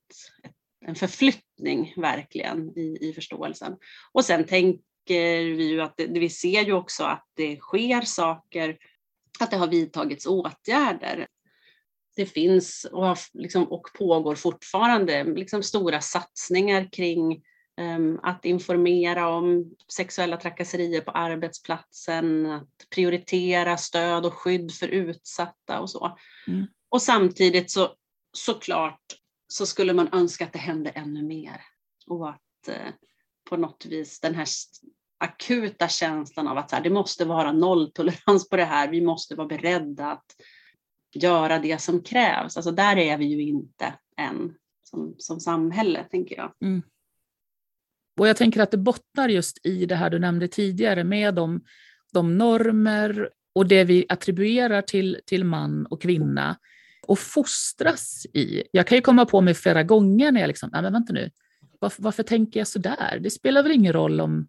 ett, 0.44 0.56
en 0.86 0.96
förflyttning 0.96 1.94
verkligen 1.98 2.78
i, 2.78 2.98
i 3.02 3.14
förståelsen. 3.14 3.78
Och 4.12 4.26
sen 4.26 4.46
tänker 4.46 5.44
vi 5.56 5.68
ju 5.68 5.82
att 5.82 5.98
det, 5.98 6.20
vi 6.20 6.30
ser 6.30 6.62
ju 6.62 6.74
också 6.74 7.04
att 7.04 7.26
det 7.36 7.58
sker 7.58 8.02
saker 8.02 8.78
att 9.40 9.52
det 9.52 9.58
har 9.58 9.68
vidtagits 9.68 10.26
åtgärder. 10.26 11.28
Det 12.16 12.26
finns 12.26 12.86
och, 12.92 13.06
har, 13.06 13.18
liksom, 13.34 13.64
och 13.64 13.88
pågår 13.98 14.36
fortfarande 14.36 15.24
liksom, 15.24 15.64
stora 15.64 16.02
satsningar 16.02 16.90
kring 16.92 17.44
um, 17.82 18.20
att 18.24 18.46
informera 18.46 19.28
om 19.28 19.76
sexuella 19.94 20.38
trakasserier 20.38 21.02
på 21.02 21.12
arbetsplatsen, 21.12 22.46
att 22.46 22.90
prioritera 22.90 23.78
stöd 23.78 24.26
och 24.26 24.34
skydd 24.34 24.72
för 24.72 24.88
utsatta 24.88 25.80
och 25.80 25.90
så. 25.90 26.18
Mm. 26.48 26.68
Och 26.90 27.02
samtidigt 27.02 27.72
så 27.72 27.96
såklart 28.34 29.02
så 29.48 29.66
skulle 29.66 29.94
man 29.94 30.10
önska 30.14 30.46
att 30.46 30.54
det 30.54 30.60
hände 30.60 30.90
ännu 30.90 31.24
mer 31.24 31.62
och 32.08 32.30
att 32.30 32.68
eh, 32.68 32.94
på 33.50 33.58
något 33.58 33.86
vis 33.86 34.20
den 34.20 34.36
här 34.36 34.48
akuta 35.24 35.88
känslan 35.88 36.48
av 36.48 36.58
att 36.58 36.70
så 36.70 36.76
här, 36.76 36.84
det 36.84 36.90
måste 36.90 37.26
vara 37.26 37.52
nolltolerans 37.52 38.50
på 38.50 38.56
det 38.56 38.66
här. 38.66 38.88
Vi 38.88 39.02
måste 39.02 39.36
vara 39.36 39.48
beredda 39.48 40.06
att 40.06 40.26
göra 41.14 41.60
det 41.60 41.82
som 41.82 42.04
krävs. 42.04 42.58
Alltså 42.58 42.72
där 42.72 42.98
är 42.98 43.18
vi 43.18 43.26
ju 43.26 43.42
inte 43.42 43.94
än 44.18 44.54
som, 44.84 45.16
som 45.18 45.40
samhälle, 45.40 46.04
tänker 46.04 46.36
jag. 46.36 46.54
Mm. 46.62 46.82
Och 48.20 48.28
jag 48.28 48.38
tänker 48.38 48.62
att 48.62 48.72
det 48.72 48.78
bottnar 48.78 49.30
just 49.30 49.66
i 49.66 49.86
det 49.86 49.96
här 49.96 50.10
du 50.10 50.20
nämnde 50.20 50.48
tidigare 50.48 51.04
med 51.04 51.34
de, 51.34 51.62
de 52.14 52.38
normer 52.38 53.30
och 53.56 53.68
det 53.68 53.84
vi 53.84 54.06
attribuerar 54.10 54.82
till, 54.82 55.20
till 55.26 55.44
man 55.44 55.86
och 55.86 56.02
kvinna 56.02 56.58
och 57.08 57.20
fostras 57.20 58.26
i. 58.34 58.64
Jag 58.72 58.88
kan 58.88 58.96
ju 58.96 59.02
komma 59.02 59.26
på 59.26 59.42
mig 59.42 59.54
flera 59.54 59.84
gånger 59.84 60.32
när 60.32 60.42
jag 60.42 60.48
liksom, 60.48 60.70
nej 60.74 60.82
men 60.82 60.94
vänta 60.94 61.14
nu, 61.14 61.32
varför, 61.80 62.04
varför 62.04 62.24
tänker 62.24 62.60
jag 62.60 62.68
så 62.68 62.80
där? 62.80 63.20
Det 63.22 63.30
spelar 63.30 63.64
väl 63.64 63.72
ingen 63.72 63.94
roll 63.94 64.22
om 64.22 64.48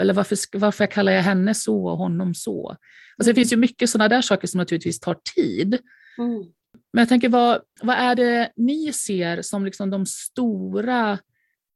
eller 0.00 0.14
varför, 0.14 0.58
varför 0.58 0.86
kallar 0.86 1.12
jag 1.12 1.22
henne 1.22 1.54
så 1.54 1.86
och 1.86 1.98
honom 1.98 2.34
så? 2.34 2.76
Alltså 3.16 3.30
det 3.30 3.34
finns 3.34 3.52
ju 3.52 3.56
mycket 3.56 3.90
sådana 3.90 4.08
där 4.08 4.22
saker 4.22 4.48
som 4.48 4.58
naturligtvis 4.58 5.00
tar 5.00 5.16
tid. 5.34 5.78
Mm. 6.18 6.44
Men 6.92 7.02
jag 7.02 7.08
tänker, 7.08 7.28
vad, 7.28 7.60
vad 7.82 7.96
är 7.96 8.14
det 8.14 8.52
ni 8.56 8.92
ser 8.92 9.42
som 9.42 9.64
liksom 9.64 9.90
de 9.90 10.06
stora 10.06 11.18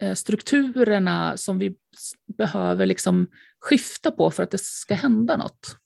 eh, 0.03 0.15
strukturerna 0.15 1.37
som 1.37 1.59
vi 1.59 1.77
behöver 2.39 2.87
liksom 2.87 3.27
skifta 3.61 4.11
på 4.11 4.31
för 4.31 4.43
att 4.43 4.51
det 4.51 4.61
ska 4.61 4.95
hända 4.95 5.37
något? 5.37 5.77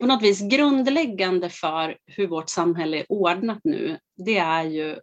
På 0.00 0.06
något 0.06 0.22
vis 0.22 0.40
grundläggande 0.50 1.50
för 1.50 1.96
hur 2.06 2.26
vårt 2.26 2.48
samhälle 2.48 2.96
är 2.96 3.06
ordnat 3.08 3.60
nu, 3.64 3.98
det 4.16 4.38
är 4.38 4.64
ju 4.64 4.96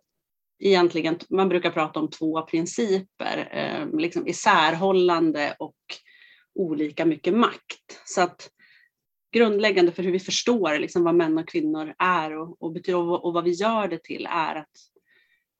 egentligen, 0.60 1.20
man 1.30 1.50
brukar 1.50 1.72
prata 1.72 2.00
om 2.00 2.10
två 2.10 2.42
principer, 2.42 3.50
eh, 3.52 4.00
liksom 4.00 4.28
isärhållande 4.28 5.56
och 5.60 5.76
olika 6.56 7.06
mycket 7.06 7.34
makt. 7.34 8.02
Så 8.06 8.22
att 8.22 8.50
grundläggande 9.34 9.92
för 9.92 10.04
hur 10.04 10.12
vi 10.12 10.20
förstår 10.20 10.80
liksom 10.80 11.04
vad 11.04 11.16
män 11.16 11.38
och 11.38 11.48
kvinnor 11.48 11.94
är 11.98 12.38
och, 12.38 12.62
och 12.62 12.72
betyder 12.72 12.98
och, 12.98 13.26
och 13.26 13.34
vad 13.34 13.44
vi 13.44 13.52
gör 13.52 13.88
det 13.88 14.04
till 14.04 14.28
är 14.32 14.56
att 14.56 14.92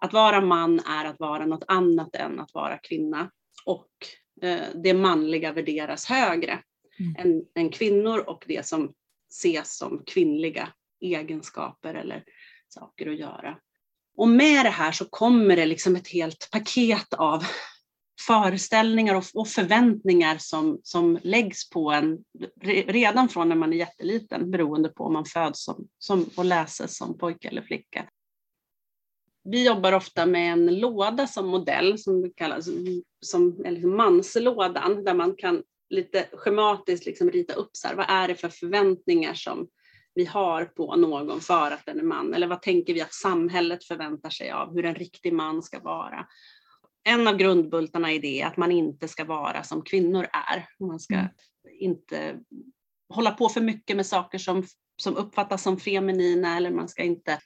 att 0.02 0.14
vara 0.14 0.42
man 0.42 0.80
är 0.80 1.06
att 1.06 1.20
vara 1.20 1.46
något 1.46 1.64
annat 1.68 2.16
än 2.16 2.40
att 2.40 2.54
vara 2.54 2.78
kvinna 2.78 3.32
och 3.66 3.92
eh, 4.42 4.66
det 4.84 4.94
manliga 4.94 5.54
värderas 5.54 6.06
högre 6.06 6.64
mm. 7.00 7.16
än, 7.18 7.46
än 7.56 7.70
kvinnor 7.70 8.30
och 8.30 8.44
det 8.48 8.66
som 8.66 8.94
ses 9.30 9.78
som 9.78 10.04
kvinnliga 10.06 10.70
egenskaper 11.02 11.94
eller 11.94 12.24
saker 12.68 13.10
att 13.10 13.20
göra. 13.20 13.58
Och 14.18 14.28
med 14.28 14.66
det 14.66 14.70
här 14.70 14.92
så 14.92 15.06
kommer 15.06 15.56
det 15.56 15.66
liksom 15.66 15.96
ett 15.96 16.08
helt 16.08 16.50
paket 16.52 17.14
av 17.14 17.44
föreställningar 18.28 19.16
och, 19.16 19.24
och 19.34 19.48
förväntningar 19.48 20.38
som, 20.38 20.80
som 20.84 21.20
läggs 21.24 21.70
på 21.70 21.92
en 21.92 22.18
redan 22.88 23.30
från 23.30 23.50
när 23.50 23.56
man 23.56 23.74
är 23.74 23.78
jätteliten 23.78 24.52
beroende 24.52 24.90
på 24.90 25.04
om 25.04 25.14
man 25.14 25.26
föds 25.26 25.64
som, 25.64 25.88
som, 25.98 26.30
och 26.38 26.46
läses 26.46 26.98
som 26.98 27.18
pojke 27.18 27.48
eller 27.48 27.62
flicka. 27.62 28.06
Vi 29.44 29.66
jobbar 29.66 29.94
ofta 29.94 30.26
med 30.26 30.54
en 30.54 30.80
låda 30.80 31.28
som 31.28 31.48
modell 31.48 32.00
som 32.00 32.32
kallas 32.36 32.70
som 33.22 33.64
liksom 33.66 33.96
manslådan 33.96 35.04
där 35.04 35.14
man 35.14 35.36
kan 35.36 35.64
lite 35.90 36.26
schematiskt 36.34 37.06
liksom 37.06 37.32
rita 37.32 37.54
upp 37.54 37.70
så 37.74 37.88
här, 37.88 37.96
vad 37.96 38.06
är 38.10 38.28
det 38.28 38.36
för 38.36 38.50
förväntningar 38.50 39.34
som 39.34 39.68
vi 40.14 40.26
har 40.26 40.66
på 40.66 40.96
någon 40.96 41.42
för 41.42 41.72
att 41.72 41.86
den 41.86 42.00
är 42.00 42.04
man? 42.04 42.34
Eller 42.34 42.48
vad 42.48 42.62
tänker 42.62 42.94
vi 42.94 43.02
att 43.02 43.14
samhället 43.14 43.84
förväntar 43.84 44.30
sig 44.30 44.52
av 44.52 44.74
hur 44.74 44.86
en 44.86 44.96
riktig 44.96 45.34
man 45.34 45.64
ska 45.64 45.80
vara? 45.80 46.28
En 47.04 47.28
av 47.28 47.38
grundbultarna 47.38 48.14
i 48.14 48.20
det 48.20 48.42
är 48.42 48.48
att 48.48 48.58
man 48.58 48.72
inte 48.72 49.08
ska 49.08 49.26
vara 49.26 49.64
som 49.64 49.82
kvinnor 49.82 50.28
är. 50.50 50.86
Man 50.88 51.00
ska 51.00 51.14
mm. 51.14 51.30
inte 51.80 52.40
hålla 53.10 53.32
på 53.32 53.50
för 53.50 53.62
mycket 53.62 53.96
med 53.96 54.06
saker 54.06 54.38
som, 54.38 54.64
som 55.02 55.16
uppfattas 55.16 55.64
som 55.64 55.78
feminina 55.78 56.58
eller 56.58 56.72
man 56.72 56.90
ska 56.90 57.04
inte 57.04 57.40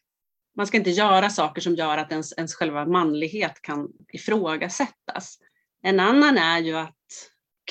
man 0.57 0.67
ska 0.67 0.77
inte 0.77 0.89
göra 0.89 1.29
saker 1.29 1.61
som 1.61 1.75
gör 1.75 1.97
att 1.97 2.11
ens, 2.11 2.33
ens 2.37 2.55
själva 2.55 2.85
manlighet 2.85 3.61
kan 3.61 3.87
ifrågasättas. 4.13 5.37
En 5.81 5.99
annan 5.99 6.37
är 6.37 6.59
ju 6.59 6.77
att 6.77 6.95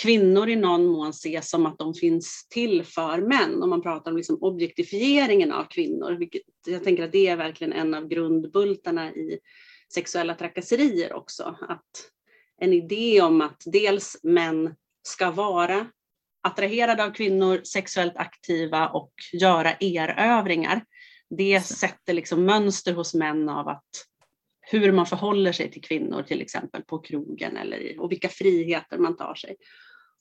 kvinnor 0.01 0.49
i 0.49 0.57
någon 0.57 0.87
mån 0.87 1.11
ses 1.11 1.51
som 1.51 1.67
att 1.67 1.79
de 1.79 1.95
finns 1.95 2.47
till 2.51 2.85
för 2.85 3.19
män. 3.19 3.63
Om 3.63 3.71
man 3.71 3.83
pratar 3.83 4.11
om 4.11 4.17
liksom 4.17 4.39
objektifieringen 4.41 5.53
av 5.53 5.65
kvinnor, 5.65 6.13
vilket 6.13 6.43
jag 6.67 6.85
tänker 6.85 7.05
att 7.05 7.13
det 7.13 7.27
är 7.27 7.37
verkligen 7.37 7.73
en 7.73 7.95
av 7.95 8.09
grundbultarna 8.09 9.13
i 9.13 9.39
sexuella 9.95 10.35
trakasserier 10.35 11.13
också. 11.13 11.59
Att 11.61 12.11
en 12.61 12.73
idé 12.73 13.23
om 13.23 13.41
att 13.41 13.63
dels 13.67 14.17
män 14.23 14.75
ska 15.03 15.31
vara 15.31 15.87
attraherade 16.43 17.05
av 17.05 17.11
kvinnor, 17.11 17.61
sexuellt 17.65 18.17
aktiva 18.17 18.89
och 18.89 19.13
göra 19.33 19.73
erövringar. 19.81 20.85
Det 21.31 21.61
sätter 21.61 22.13
liksom 22.13 22.45
mönster 22.45 22.93
hos 22.93 23.15
män 23.15 23.49
av 23.49 23.69
att 23.69 23.89
hur 24.61 24.93
man 24.93 25.07
förhåller 25.07 25.53
sig 25.53 25.71
till 25.71 25.83
kvinnor 25.83 26.23
till 26.23 26.43
exempel 26.43 26.83
på 26.83 26.99
krogen 26.99 27.57
eller 27.57 28.01
och 28.01 28.13
vilka 28.13 28.29
friheter 28.29 28.99
man 28.99 29.17
tar 29.17 29.35
sig. 29.35 29.57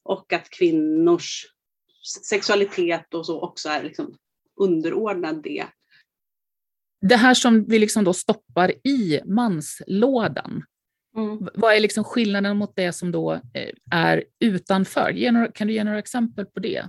Och 0.03 0.33
att 0.33 0.49
kvinnors 0.49 1.45
sexualitet 2.29 3.13
och 3.13 3.25
så 3.25 3.41
också 3.41 3.69
är 3.69 3.83
liksom 3.83 4.17
underordnad 4.59 5.43
det 5.43 5.65
det 7.07 7.15
här 7.15 7.33
som 7.33 7.65
vi 7.65 7.79
liksom 7.79 8.03
då 8.03 8.13
stoppar 8.13 8.71
i 8.87 9.21
manslådan, 9.25 10.63
mm. 11.17 11.49
vad 11.53 11.75
är 11.75 11.79
liksom 11.79 12.03
skillnaden 12.03 12.57
mot 12.57 12.75
det 12.75 12.93
som 12.93 13.11
då 13.11 13.33
eh, 13.33 13.69
är 13.91 14.23
utanför? 14.39 15.31
Några, 15.31 15.51
kan 15.51 15.67
du 15.67 15.73
ge 15.73 15.83
några 15.83 15.99
exempel 15.99 16.45
på 16.45 16.59
det? 16.59 16.87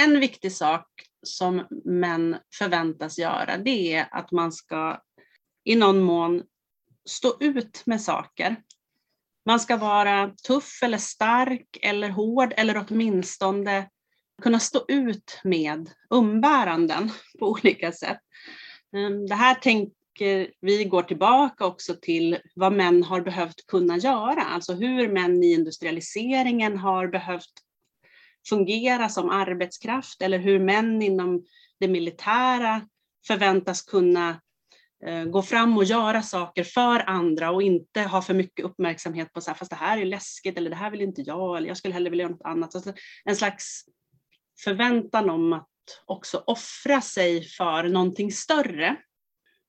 En 0.00 0.20
viktig 0.20 0.52
sak 0.52 0.86
som 1.22 1.66
män 1.84 2.36
förväntas 2.58 3.18
göra, 3.18 3.56
det 3.56 3.94
är 3.94 4.08
att 4.10 4.30
man 4.32 4.52
ska 4.52 5.02
i 5.64 5.76
någon 5.76 6.00
mån 6.00 6.42
stå 7.08 7.36
ut 7.40 7.82
med 7.86 8.00
saker. 8.00 8.56
Man 9.46 9.60
ska 9.60 9.76
vara 9.76 10.30
tuff 10.46 10.82
eller 10.82 10.98
stark 10.98 11.78
eller 11.82 12.08
hård 12.08 12.54
eller 12.56 12.86
åtminstone 12.88 13.88
kunna 14.42 14.60
stå 14.60 14.84
ut 14.88 15.40
med 15.44 15.90
umbäranden 16.10 17.10
på 17.38 17.50
olika 17.50 17.92
sätt. 17.92 18.20
Ehm, 18.94 19.26
det 19.26 19.34
här 19.34 19.54
tänker 19.54 20.50
vi 20.60 20.84
går 20.84 21.02
tillbaka 21.02 21.66
också 21.66 21.94
till 21.94 22.38
vad 22.54 22.72
män 22.72 23.02
har 23.02 23.20
behövt 23.20 23.66
kunna 23.66 23.96
göra, 23.96 24.42
alltså 24.42 24.72
hur 24.72 25.08
män 25.08 25.42
i 25.42 25.52
industrialiseringen 25.52 26.78
har 26.78 27.08
behövt 27.08 27.52
fungera 28.48 29.08
som 29.08 29.30
arbetskraft 29.30 30.22
eller 30.22 30.38
hur 30.38 30.58
män 30.58 31.02
inom 31.02 31.44
det 31.80 31.88
militära 31.88 32.88
förväntas 33.26 33.82
kunna 33.82 34.40
eh, 35.06 35.24
gå 35.24 35.42
fram 35.42 35.76
och 35.76 35.84
göra 35.84 36.22
saker 36.22 36.64
för 36.64 37.08
andra 37.08 37.50
och 37.50 37.62
inte 37.62 38.02
ha 38.02 38.22
för 38.22 38.34
mycket 38.34 38.64
uppmärksamhet 38.64 39.32
på 39.32 39.40
så 39.40 39.50
här, 39.50 39.58
fast 39.58 39.70
det 39.70 39.76
här 39.76 39.98
är 39.98 40.04
läskigt 40.04 40.58
eller 40.58 40.70
det 40.70 40.76
här 40.76 40.90
vill 40.90 41.00
inte 41.00 41.22
jag 41.22 41.56
eller 41.56 41.68
jag 41.68 41.76
skulle 41.76 41.94
hellre 41.94 42.10
vilja 42.10 42.22
göra 42.22 42.32
något 42.32 42.46
annat. 42.46 42.74
Alltså 42.74 42.92
en 43.24 43.36
slags 43.36 43.84
förväntan 44.64 45.30
om 45.30 45.52
att 45.52 45.68
också 46.04 46.44
offra 46.46 47.00
sig 47.00 47.44
för 47.44 47.88
någonting 47.88 48.32
större. 48.32 48.96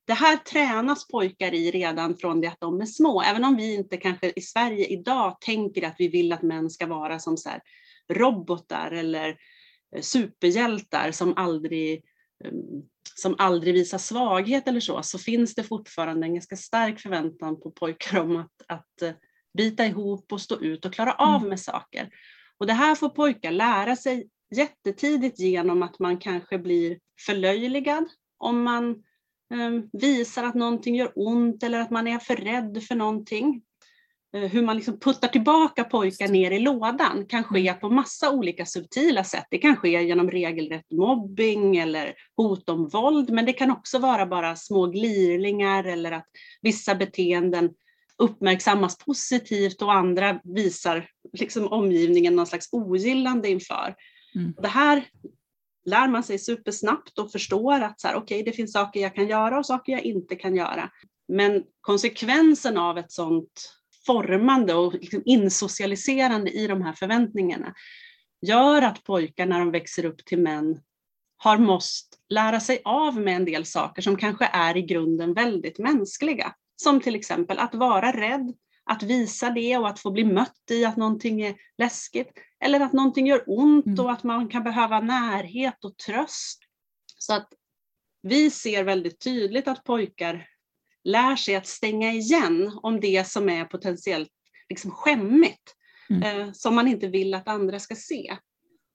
Det 0.08 0.14
här 0.14 0.38
tränas 0.38 1.08
pojkar 1.08 1.54
i 1.54 1.72
redan 1.72 2.18
från 2.18 2.42
det 2.42 2.48
att 2.48 2.60
de 2.60 2.82
är 2.82 2.86
små, 2.86 3.22
även 3.22 3.44
om 3.44 3.56
vi 3.56 3.74
inte 3.74 3.98
kanske 3.98 4.34
i 4.36 4.42
Sverige 4.42 4.86
idag 4.86 5.38
tänker 5.42 5.88
att 5.88 5.96
vi 5.98 6.08
vill 6.08 6.34
att 6.34 6.42
män 6.42 6.70
ska 6.70 6.88
vara 6.88 7.20
som 7.20 7.38
så 7.38 7.50
robotar 8.14 8.92
eller 8.92 9.30
eh, 9.96 10.02
superhjältar 10.02 11.12
som 11.12 11.34
aldrig, 11.38 12.04
ehm, 12.46 12.84
som 13.16 13.36
aldrig 13.38 13.74
visar 13.74 13.98
svaghet 13.98 14.68
eller 14.68 14.80
så, 14.80 15.04
så 15.04 15.18
finns 15.18 15.56
det 15.56 15.64
fortfarande 15.64 16.28
en 16.28 16.34
ganska 16.34 16.56
stark 16.56 17.00
förväntan 17.00 17.62
på 17.62 17.72
pojkar 17.72 18.20
om 18.20 18.38
att, 18.38 18.62
att 18.68 19.02
eh, 19.02 19.14
bita 19.58 19.86
ihop 19.86 20.34
och 20.34 20.42
stå 20.42 20.60
ut 20.60 20.86
och 20.86 20.94
klara 20.94 21.14
av 21.14 21.36
mm. 21.36 21.50
med 21.50 21.60
saker. 21.60 22.10
Och 22.58 22.68
det 22.68 22.74
här 22.74 22.96
får 22.96 23.10
pojkar 23.10 23.52
lära 23.52 23.96
sig 23.96 24.30
jättetidigt 24.56 25.40
genom 25.40 25.84
att 25.84 26.00
man 26.00 26.18
kanske 26.18 26.60
blir 26.60 27.00
förlöjligad 27.26 28.06
om 28.38 28.64
man 28.64 28.90
eh, 29.54 30.00
visar 30.02 30.44
att 30.44 30.56
någonting 30.56 30.96
gör 30.96 31.12
ont 31.16 31.64
eller 31.64 31.80
att 31.80 31.92
man 31.92 32.08
är 32.08 32.20
för 32.20 32.36
rädd 32.36 32.84
för 32.84 32.96
någonting. 32.96 33.62
Eh, 34.36 34.42
hur 34.42 34.62
man 34.62 34.76
liksom 34.76 35.00
puttar 35.00 35.28
tillbaka 35.28 35.84
pojkar 35.84 36.28
ner 36.28 36.52
i 36.52 36.60
lådan 36.60 37.26
kan 37.30 37.44
ske 37.44 37.68
mm. 37.68 37.80
på 37.80 37.90
massa 37.90 38.32
olika 38.32 38.66
subtila 38.66 39.24
sätt. 39.24 39.46
Det 39.50 39.58
kan 39.58 39.76
ske 39.76 40.04
genom 40.04 40.32
regelrätt 40.32 40.92
mobbing 40.92 41.78
eller 41.78 42.14
hot 42.38 42.70
om 42.70 42.88
våld, 42.88 43.30
men 43.30 43.46
det 43.46 43.54
kan 43.54 43.72
också 43.72 44.00
vara 44.00 44.26
bara 44.26 44.56
små 44.56 44.88
glirlingar 44.88 45.84
eller 45.84 46.12
att 46.12 46.26
vissa 46.62 46.96
beteenden 46.96 47.70
uppmärksammas 48.18 48.98
positivt 48.98 49.82
och 49.82 49.94
andra 49.94 50.40
visar 50.44 51.10
liksom 51.34 51.68
omgivningen 51.68 52.36
någon 52.36 52.48
slags 52.48 52.70
ogillande 52.72 53.50
inför. 53.50 53.96
Mm. 54.36 54.54
Det 54.58 54.68
här 54.68 55.06
lär 55.86 56.08
man 56.08 56.24
sig 56.24 56.40
supersnabbt 56.40 57.20
och 57.20 57.32
förstår 57.32 57.82
att 57.82 58.00
så 58.00 58.08
här, 58.08 58.16
okay, 58.16 58.44
det 58.44 58.52
finns 58.52 58.74
saker 58.74 59.00
jag 59.00 59.16
kan 59.16 59.28
göra 59.28 59.58
och 59.58 59.66
saker 59.66 59.92
jag 59.92 60.02
inte 60.02 60.36
kan 60.36 60.56
göra. 60.56 60.90
Men 61.28 61.64
konsekvensen 61.82 62.78
av 62.78 62.98
ett 62.98 63.12
sådant 63.12 63.76
formande 64.06 64.74
och 64.74 64.94
liksom 64.94 65.22
insocialiserande 65.26 66.52
i 66.52 66.68
de 66.68 66.82
här 66.82 66.94
förväntningarna 66.94 67.74
gör 68.42 68.82
att 68.82 69.04
pojkar 69.04 69.46
när 69.46 69.60
de 69.60 69.72
växer 69.72 70.06
upp 70.06 70.26
till 70.26 70.40
män 70.40 70.80
har 71.38 71.58
måste 71.58 72.18
lära 72.30 72.60
sig 72.60 72.82
av 72.86 73.20
med 73.20 73.36
en 73.36 73.46
del 73.46 73.66
saker 73.66 74.02
som 74.02 74.18
kanske 74.18 74.50
är 74.54 74.78
i 74.78 74.82
grunden 74.82 75.34
väldigt 75.34 75.80
mänskliga. 75.80 76.56
Som 76.76 77.02
till 77.02 77.16
exempel 77.16 77.60
att 77.60 77.76
vara 77.76 78.12
rädd, 78.12 78.54
att 78.86 79.04
visa 79.04 79.50
det 79.50 79.78
och 79.78 79.88
att 79.88 80.00
få 80.00 80.12
bli 80.12 80.24
mött 80.24 80.72
i 80.72 80.86
att 80.86 80.98
någonting 80.98 81.42
är 81.42 81.56
läskigt. 81.78 82.32
Eller 82.66 82.80
att 82.80 82.94
någonting 82.94 83.28
gör 83.28 83.44
ont 83.48 83.86
mm. 83.86 84.00
och 84.00 84.12
att 84.12 84.24
man 84.24 84.48
kan 84.48 84.64
behöva 84.64 85.00
närhet 85.00 85.86
och 85.86 85.98
tröst. 85.98 86.60
Så 87.18 87.34
att 87.34 87.48
vi 88.22 88.52
ser 88.52 88.84
väldigt 88.84 89.20
tydligt 89.20 89.68
att 89.68 89.84
pojkar 89.84 90.48
lär 91.04 91.36
sig 91.36 91.56
att 91.56 91.68
stänga 91.68 92.12
igen 92.12 92.80
om 92.84 93.00
det 93.00 93.28
som 93.28 93.50
är 93.50 93.66
potentiellt 93.66 94.30
liksom 94.70 94.92
skämmigt, 94.92 95.76
mm. 96.10 96.24
eh, 96.24 96.52
som 96.54 96.76
man 96.76 96.88
inte 96.88 97.08
vill 97.08 97.34
att 97.34 97.48
andra 97.48 97.80
ska 97.80 97.96
se. 97.96 98.38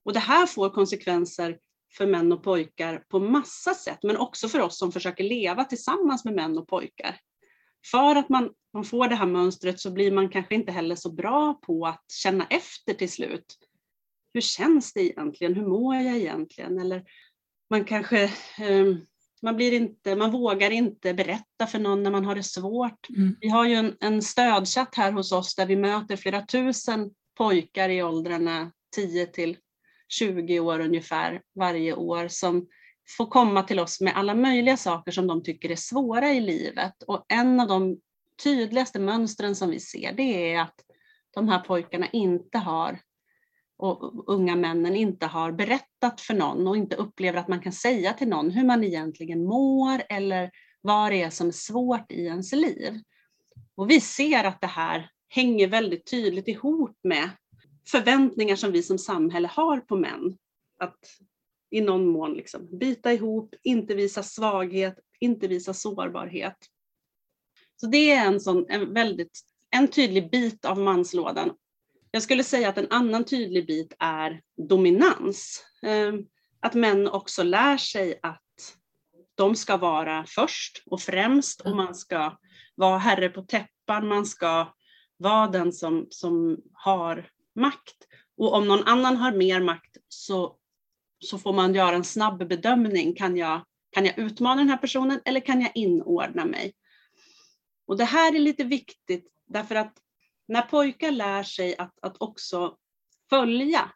Och 0.05 0.13
det 0.13 0.21
här 0.21 0.47
får 0.47 0.71
konsekvenser 0.71 1.59
för 1.97 2.07
män 2.07 2.33
och 2.33 2.43
pojkar 2.43 3.05
på 3.09 3.19
massa 3.19 3.75
sätt, 3.75 3.99
men 4.03 4.17
också 4.17 4.49
för 4.49 4.61
oss 4.61 4.79
som 4.79 4.93
försöker 4.93 5.25
leva 5.25 5.65
tillsammans 5.65 6.25
med 6.25 6.35
män 6.35 6.59
och 6.59 6.69
pojkar. 6.69 7.21
För 7.87 8.17
att 8.17 8.29
man, 8.29 8.51
man 8.75 8.85
får 8.85 9.09
det 9.09 9.15
här 9.15 9.27
mönstret 9.27 9.81
så 9.81 9.91
blir 9.91 10.13
man 10.13 10.29
kanske 10.29 10.55
inte 10.55 10.73
heller 10.73 10.97
så 10.97 11.13
bra 11.13 11.55
på 11.55 11.87
att 11.87 12.05
känna 12.13 12.47
efter 12.47 12.95
till 12.95 13.11
slut. 13.11 13.59
Hur 14.35 14.41
känns 14.41 14.93
det 14.93 15.01
egentligen? 15.01 15.55
Hur 15.55 15.67
mår 15.67 15.95
jag 15.95 16.17
egentligen? 16.17 16.79
Eller 16.79 17.05
man 17.71 17.85
kanske 17.85 18.23
eh, 18.59 18.97
man, 19.43 19.57
blir 19.57 19.73
inte, 19.73 20.17
man 20.17 20.31
vågar 20.31 20.71
inte 20.71 21.15
berätta 21.15 21.67
för 21.67 21.79
någon 21.79 22.03
när 22.03 22.11
man 22.11 22.25
har 22.25 22.35
det 22.35 22.43
svårt. 22.43 23.09
Mm. 23.11 23.37
Vi 23.41 23.49
har 23.49 23.67
ju 23.67 23.75
en, 23.75 23.97
en 24.01 24.23
stödchatt 24.23 24.95
här 24.95 25.13
hos 25.13 25.33
oss 25.33 25.55
där 25.55 25.67
vi 25.67 25.77
möter 25.77 26.17
flera 26.17 26.47
tusen 26.47 27.11
pojkar 27.39 27.89
i 27.89 28.03
åldrarna 28.03 28.73
10 28.97 29.27
till 29.27 29.57
20 30.09 30.61
år 30.61 30.81
ungefär 30.81 31.43
varje 31.55 31.95
år 31.95 32.29
som 32.29 32.67
får 33.17 33.27
komma 33.27 33.63
till 33.63 33.81
oss 33.81 34.01
med 34.01 34.17
alla 34.17 34.35
möjliga 34.35 34.77
saker 34.77 35.13
som 35.13 35.27
de 35.27 35.43
tycker 35.43 35.71
är 35.71 35.77
svåra 35.77 36.33
i 36.33 36.41
livet. 36.41 37.03
Och 37.03 37.25
en 37.29 37.61
av 37.61 37.69
de 37.69 38.01
tydligaste 38.43 39.01
mönstren 39.01 39.57
som 39.57 39.71
vi 39.71 39.81
ser 39.81 40.13
det 40.13 40.53
är 40.53 40.61
att 40.61 40.75
de 41.35 41.49
här 41.49 41.59
pojkarna 41.59 42.07
inte 42.07 42.59
har 42.59 42.99
och 43.77 44.29
unga 44.33 44.57
männen 44.57 44.97
inte 44.97 45.27
har 45.27 45.53
berättat 45.53 46.21
för 46.21 46.35
någon 46.35 46.69
och 46.69 46.77
inte 46.77 46.97
upplever 46.97 47.39
att 47.39 47.49
man 47.49 47.61
kan 47.61 47.73
säga 47.73 48.13
till 48.13 48.29
någon 48.29 48.51
hur 48.51 48.65
man 48.65 48.85
egentligen 48.85 49.45
mår 49.45 50.03
eller 50.09 50.51
vad 50.81 51.13
det 51.13 51.23
är 51.23 51.31
som 51.31 51.49
är 51.49 51.53
svårt 51.53 52.13
i 52.13 52.25
ens 52.25 52.53
liv. 52.53 53.01
Och 53.75 53.91
vi 53.91 54.01
ser 54.01 54.45
att 54.45 54.61
det 54.61 54.67
här 54.67 55.11
hänger 55.29 55.69
väldigt 55.69 56.11
tydligt 56.11 56.49
ihop 56.49 56.99
med 57.03 57.31
förväntningar 57.91 58.57
som 58.57 58.73
vi 58.73 58.83
som 58.83 58.99
samhälle 58.99 59.49
har 59.49 59.81
på 59.81 59.97
män. 59.97 60.39
Att 60.79 60.99
i 61.71 61.81
någon 61.81 62.07
mån 62.07 62.35
liksom 62.35 62.79
bita 62.79 63.13
ihop, 63.13 63.55
inte 63.63 63.95
visa 63.95 64.23
svaghet, 64.23 64.99
inte 65.21 65.49
visa 65.49 65.75
sårbarhet. 65.75 66.57
Så 67.77 67.87
det 67.87 68.11
är 68.11 68.27
en, 68.27 68.41
sån, 68.41 68.67
en 68.69 68.95
väldigt 68.95 69.41
en 69.71 69.89
tydlig 69.89 70.31
bit 70.31 70.65
av 70.65 70.79
manslådan 70.79 71.51
jag 72.11 72.23
skulle 72.23 72.45
säga 72.45 72.69
att 72.69 72.79
en 72.79 72.91
annan 72.91 73.25
tydlig 73.25 73.67
bit 73.67 73.95
är 73.99 74.41
dominans. 74.69 75.65
Ehm, 75.83 76.25
att 76.61 76.75
män 76.75 77.09
också 77.09 77.43
lär 77.43 77.77
sig 77.77 78.19
att 78.23 78.41
de 79.35 79.55
ska 79.55 79.77
vara 79.77 80.25
först 80.29 80.83
och 80.87 81.01
främst 81.01 81.61
och 81.61 81.77
man 81.77 81.95
ska 81.95 82.39
vara 82.75 82.99
herre 82.99 83.29
på 83.29 83.43
täppan, 83.43 84.09
man 84.09 84.27
ska 84.27 84.75
vara 85.17 85.47
den 85.47 85.73
som, 85.73 86.07
som 86.11 86.61
har 86.73 87.29
makt. 87.55 87.97
Och 88.37 88.55
om 88.55 88.69
någon 88.69 88.85
annan 88.85 89.17
har 89.17 89.33
mer 89.33 89.61
makt 89.61 89.97
så, 90.09 90.57
så 91.21 91.39
får 91.39 91.53
man 91.53 91.75
göra 91.75 91.97
en 91.97 92.05
snabb 92.05 92.49
bedömning. 92.49 93.15
Kan 93.15 93.37
jag, 93.37 93.65
kan 93.91 94.05
jag 94.05 94.19
utmana 94.19 94.61
den 94.61 94.71
här 94.71 94.77
personen 94.77 95.21
eller 95.25 95.41
kan 95.41 95.61
jag 95.61 95.71
inordna 95.75 96.45
mig? 96.45 96.73
Och 97.87 97.97
det 97.97 98.05
här 98.05 98.35
är 98.35 98.39
lite 98.39 98.65
viktigt 98.65 99.29
därför 99.47 99.75
att 99.75 99.93
när 100.49 100.63
pojkar 100.63 101.11
lär 101.11 101.43
sig 101.43 101.77
att, 101.79 101.99
att 102.03 102.17
också 102.21 102.77
följa 103.31 103.93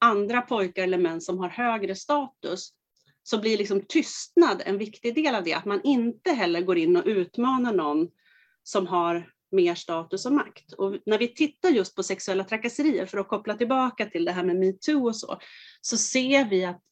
andra 0.00 0.40
pojkar 0.40 0.82
eller 0.82 0.98
män 0.98 1.20
som 1.20 1.38
har 1.38 1.48
högre 1.48 1.94
status 1.94 2.72
så 3.22 3.38
blir 3.38 3.58
liksom 3.58 3.84
tystnad 3.88 4.62
en 4.66 4.78
viktig 4.78 5.14
del 5.14 5.34
av 5.34 5.44
det. 5.44 5.54
Att 5.54 5.64
man 5.64 5.80
inte 5.84 6.30
heller 6.30 6.60
går 6.60 6.78
in 6.78 6.96
och 6.96 7.06
utmanar 7.06 7.72
någon 7.72 8.08
som 8.62 8.86
har 8.86 9.32
mer 9.50 9.74
status 9.74 10.26
och 10.26 10.32
makt. 10.32 10.72
Och 10.72 10.96
när 11.06 11.18
vi 11.18 11.28
tittar 11.28 11.68
just 11.68 11.96
på 11.96 12.02
sexuella 12.02 12.44
trakasserier, 12.44 13.06
för 13.06 13.18
att 13.18 13.28
koppla 13.28 13.54
tillbaka 13.54 14.06
till 14.06 14.24
det 14.24 14.32
här 14.32 14.44
med 14.44 14.56
metoo 14.56 15.06
och 15.06 15.16
så, 15.16 15.38
så 15.80 15.96
ser 15.96 16.44
vi 16.44 16.64
att 16.64 16.82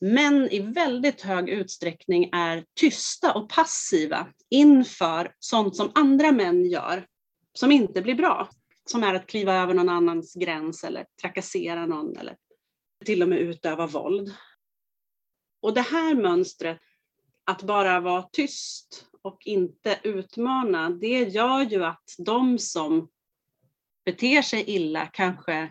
män 0.00 0.48
i 0.50 0.60
väldigt 0.60 1.20
hög 1.20 1.48
utsträckning 1.48 2.30
är 2.32 2.64
tysta 2.80 3.32
och 3.32 3.48
passiva 3.48 4.26
inför 4.50 5.34
sånt 5.38 5.76
som 5.76 5.92
andra 5.94 6.32
män 6.32 6.64
gör 6.64 7.06
som 7.52 7.72
inte 7.72 8.02
blir 8.02 8.14
bra. 8.14 8.48
Som 8.86 9.02
är 9.02 9.14
att 9.14 9.26
kliva 9.26 9.54
över 9.54 9.74
någon 9.74 9.88
annans 9.88 10.34
gräns 10.34 10.84
eller 10.84 11.06
trakassera 11.22 11.86
någon 11.86 12.16
eller 12.16 12.36
till 13.04 13.22
och 13.22 13.28
med 13.28 13.38
utöva 13.38 13.86
våld. 13.86 14.34
Och 15.62 15.74
det 15.74 15.80
här 15.80 16.14
mönstret, 16.14 16.80
att 17.44 17.62
bara 17.62 18.00
vara 18.00 18.22
tyst 18.22 19.06
och 19.24 19.46
inte 19.46 19.98
utmana, 20.02 20.90
det 20.90 21.22
gör 21.22 21.60
ju 21.60 21.84
att 21.84 22.14
de 22.18 22.58
som 22.58 23.08
beter 24.04 24.42
sig 24.42 24.64
illa 24.70 25.06
kanske 25.06 25.70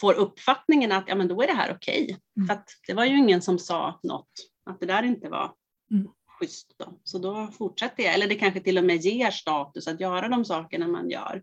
får 0.00 0.14
uppfattningen 0.14 0.92
att 0.92 1.04
ja, 1.06 1.14
men 1.14 1.28
då 1.28 1.42
är 1.42 1.46
det 1.46 1.52
här 1.52 1.74
okej. 1.76 2.04
Okay. 2.04 2.16
Mm. 2.36 2.46
För 2.46 2.54
att 2.54 2.68
det 2.86 2.94
var 2.94 3.04
ju 3.04 3.18
ingen 3.18 3.42
som 3.42 3.58
sa 3.58 4.00
något, 4.02 4.30
att 4.66 4.80
det 4.80 4.86
där 4.86 5.02
inte 5.02 5.28
var 5.28 5.52
mm. 5.90 6.08
schysst. 6.38 6.74
Då. 6.78 7.00
Så 7.04 7.18
då 7.18 7.48
fortsätter 7.58 8.02
jag, 8.02 8.14
eller 8.14 8.28
det 8.28 8.34
kanske 8.34 8.60
till 8.60 8.78
och 8.78 8.84
med 8.84 8.96
ger 8.96 9.30
status 9.30 9.88
att 9.88 10.00
göra 10.00 10.28
de 10.28 10.44
sakerna 10.44 10.88
man 10.88 11.10
gör. 11.10 11.42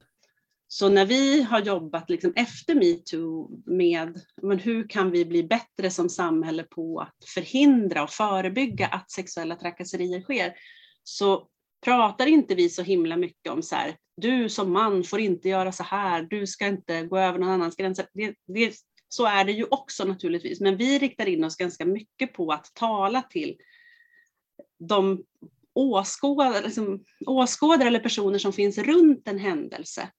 Så 0.68 0.90
när 0.90 1.06
vi 1.06 1.42
har 1.42 1.62
jobbat 1.62 2.10
liksom 2.10 2.34
efter 2.36 2.76
metoo 2.76 3.62
med 3.66 4.22
men 4.42 4.60
hur 4.60 4.90
kan 4.90 5.12
vi 5.12 5.26
bli 5.26 5.44
bättre 5.44 5.92
som 5.92 6.10
samhälle 6.10 6.64
på 6.64 7.00
att 7.00 7.30
förhindra 7.34 8.04
och 8.04 8.10
förebygga 8.10 8.88
att 8.88 9.12
sexuella 9.12 9.56
trakasserier 9.56 10.22
sker, 10.22 10.54
så 11.04 11.48
pratar 11.86 12.26
inte 12.26 12.56
vi 12.56 12.70
så 12.70 12.82
himla 12.82 13.18
mycket 13.18 13.52
om 13.52 13.64
så 13.64 13.76
här, 13.76 13.98
du 14.18 14.50
som 14.50 14.74
man 14.74 15.04
får 15.04 15.20
inte 15.20 15.50
göra 15.50 15.72
så 15.72 15.84
här, 15.84 16.22
du 16.22 16.48
ska 16.48 16.68
inte 16.68 17.04
gå 17.04 17.18
över 17.18 17.40
någon 17.40 17.50
annans 17.50 17.76
gränser. 17.76 18.08
Det, 18.14 18.36
det, 18.48 18.76
så 19.10 19.26
är 19.26 19.46
det 19.46 19.52
ju 19.52 19.66
också 19.72 20.06
naturligtvis, 20.06 20.62
men 20.62 20.78
vi 20.78 21.00
riktar 21.00 21.26
in 21.26 21.44
oss 21.44 21.58
ganska 21.58 21.86
mycket 21.86 22.34
på 22.34 22.52
att 22.52 22.72
tala 22.74 23.22
till 23.22 23.58
de 24.80 25.24
åskådare, 25.74 26.62
liksom, 26.62 27.04
åskådare 27.26 27.88
eller 27.88 28.00
personer 28.00 28.40
som 28.40 28.54
finns 28.54 28.78
runt 28.78 29.28
en 29.28 29.40
händelse. 29.40 30.10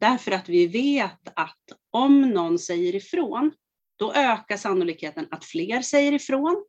Därför 0.00 0.32
att 0.32 0.48
vi 0.48 0.66
vet 0.66 1.28
att 1.34 1.62
om 1.90 2.20
någon 2.22 2.58
säger 2.58 2.94
ifrån, 2.94 3.52
då 3.96 4.12
ökar 4.12 4.56
sannolikheten 4.56 5.26
att 5.30 5.44
fler 5.44 5.82
säger 5.82 6.12
ifrån 6.12 6.64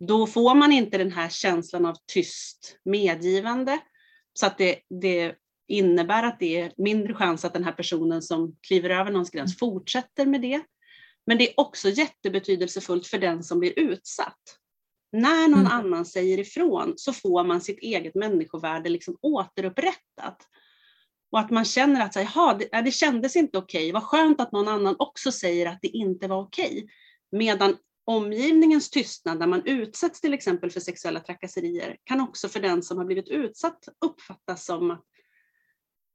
då 0.00 0.26
får 0.26 0.54
man 0.54 0.72
inte 0.72 0.98
den 0.98 1.12
här 1.12 1.28
känslan 1.28 1.86
av 1.86 1.96
tyst 2.12 2.78
medgivande. 2.84 3.78
Så 4.34 4.46
att 4.46 4.58
det, 4.58 4.80
det 5.00 5.34
innebär 5.68 6.22
att 6.22 6.38
det 6.38 6.60
är 6.60 6.72
mindre 6.76 7.14
chans 7.14 7.44
att 7.44 7.52
den 7.52 7.64
här 7.64 7.72
personen 7.72 8.22
som 8.22 8.56
kliver 8.66 8.90
över 8.90 9.10
någons 9.10 9.30
gräns 9.30 9.58
fortsätter 9.58 10.26
med 10.26 10.42
det. 10.42 10.62
Men 11.26 11.38
det 11.38 11.50
är 11.50 11.60
också 11.60 11.88
jättebetydelsefullt 11.88 13.06
för 13.06 13.18
den 13.18 13.42
som 13.42 13.58
blir 13.60 13.78
utsatt. 13.78 14.58
När 15.12 15.48
någon 15.48 15.60
mm. 15.60 15.72
annan 15.72 16.04
säger 16.04 16.38
ifrån 16.38 16.92
så 16.96 17.12
får 17.12 17.44
man 17.44 17.60
sitt 17.60 17.78
eget 17.78 18.14
människovärde 18.14 18.88
liksom 18.88 19.16
återupprättat. 19.22 20.48
Och 21.32 21.38
att 21.38 21.50
man 21.50 21.64
känner 21.64 22.04
att 22.04 22.16
Jaha, 22.16 22.54
det, 22.54 22.80
det 22.82 22.90
kändes 22.90 23.36
inte 23.36 23.58
okej, 23.58 23.82
okay. 23.82 23.92
vad 23.92 24.02
skönt 24.02 24.40
att 24.40 24.52
någon 24.52 24.68
annan 24.68 24.96
också 24.98 25.32
säger 25.32 25.66
att 25.66 25.78
det 25.82 25.88
inte 25.88 26.28
var 26.28 26.42
okej. 26.42 26.70
Okay. 26.70 26.88
Medan 27.32 27.76
omgivningens 28.04 28.90
tystnad 28.90 29.38
när 29.38 29.46
man 29.46 29.62
utsätts 29.64 30.20
till 30.20 30.34
exempel 30.34 30.70
för 30.70 30.80
sexuella 30.80 31.20
trakasserier 31.20 31.96
kan 32.04 32.20
också 32.20 32.48
för 32.48 32.60
den 32.60 32.82
som 32.82 32.98
har 32.98 33.04
blivit 33.04 33.28
utsatt 33.28 33.88
uppfattas 34.04 34.64
som 34.64 34.90
att 34.90 35.04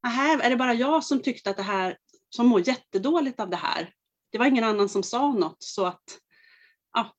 här 0.08 0.40
är 0.40 0.50
det 0.50 0.56
bara 0.56 0.74
jag 0.74 1.04
som 1.04 1.22
tyckte 1.22 1.50
att 1.50 1.58
det 1.58 1.64
här, 1.64 1.98
som 2.30 2.48
mår 2.48 2.68
jättedåligt 2.68 3.40
av 3.40 3.50
det 3.50 3.58
här. 3.58 3.94
Det 4.32 4.38
var 4.38 4.46
ingen 4.46 4.64
annan 4.64 4.90
som 4.90 5.04
sa 5.04 5.32
något 5.34 5.64
så 5.64 5.86
att 5.86 6.20
ja, 6.94 7.16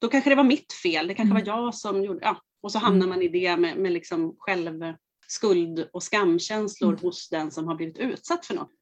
då 0.00 0.08
kanske 0.08 0.30
det 0.30 0.36
var 0.36 0.44
mitt 0.44 0.72
fel, 0.72 1.08
det 1.08 1.14
kanske 1.14 1.34
mm. 1.34 1.44
var 1.44 1.54
jag 1.54 1.74
som 1.74 2.04
gjorde, 2.04 2.20
ja, 2.22 2.42
och 2.60 2.72
så 2.72 2.78
hamnar 2.78 3.06
mm. 3.06 3.08
man 3.08 3.22
i 3.22 3.28
det 3.28 3.56
med, 3.56 3.76
med 3.78 3.92
liksom 3.92 4.36
självskuld 4.38 5.88
och 5.92 6.02
skamkänslor 6.02 6.92
mm. 6.92 7.02
hos 7.02 7.28
den 7.28 7.50
som 7.50 7.66
har 7.68 7.74
blivit 7.74 7.98
utsatt 7.98 8.46
för 8.46 8.54
något. 8.54 8.72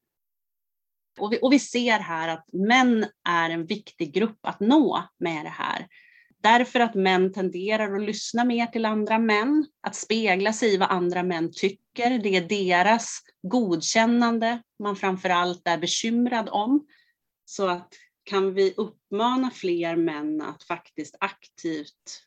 Och 1.17 1.33
vi, 1.33 1.39
och 1.41 1.53
vi 1.53 1.59
ser 1.59 1.99
här 1.99 2.27
att 2.27 2.45
män 2.53 3.05
är 3.29 3.49
en 3.49 3.65
viktig 3.65 4.13
grupp 4.13 4.39
att 4.41 4.59
nå 4.59 5.03
med 5.19 5.45
det 5.45 5.49
här. 5.49 5.87
Därför 6.43 6.79
att 6.79 6.95
män 6.95 7.33
tenderar 7.33 7.95
att 7.95 8.01
lyssna 8.01 8.43
mer 8.45 8.65
till 8.65 8.85
andra 8.85 9.19
män, 9.19 9.65
att 9.81 9.95
spegla 9.95 10.53
sig 10.53 10.73
i 10.73 10.77
vad 10.77 10.91
andra 10.91 11.23
män 11.23 11.51
tycker. 11.53 12.19
Det 12.19 12.35
är 12.35 12.47
deras 12.47 13.19
godkännande 13.41 14.61
man 14.79 14.95
framför 14.95 15.29
allt 15.29 15.67
är 15.67 15.77
bekymrad 15.77 16.49
om. 16.49 16.85
Så 17.45 17.67
att 17.67 17.93
kan 18.23 18.53
vi 18.53 18.73
uppmana 18.77 19.51
fler 19.51 19.95
män 19.95 20.41
att 20.41 20.63
faktiskt 20.63 21.15
aktivt 21.19 22.26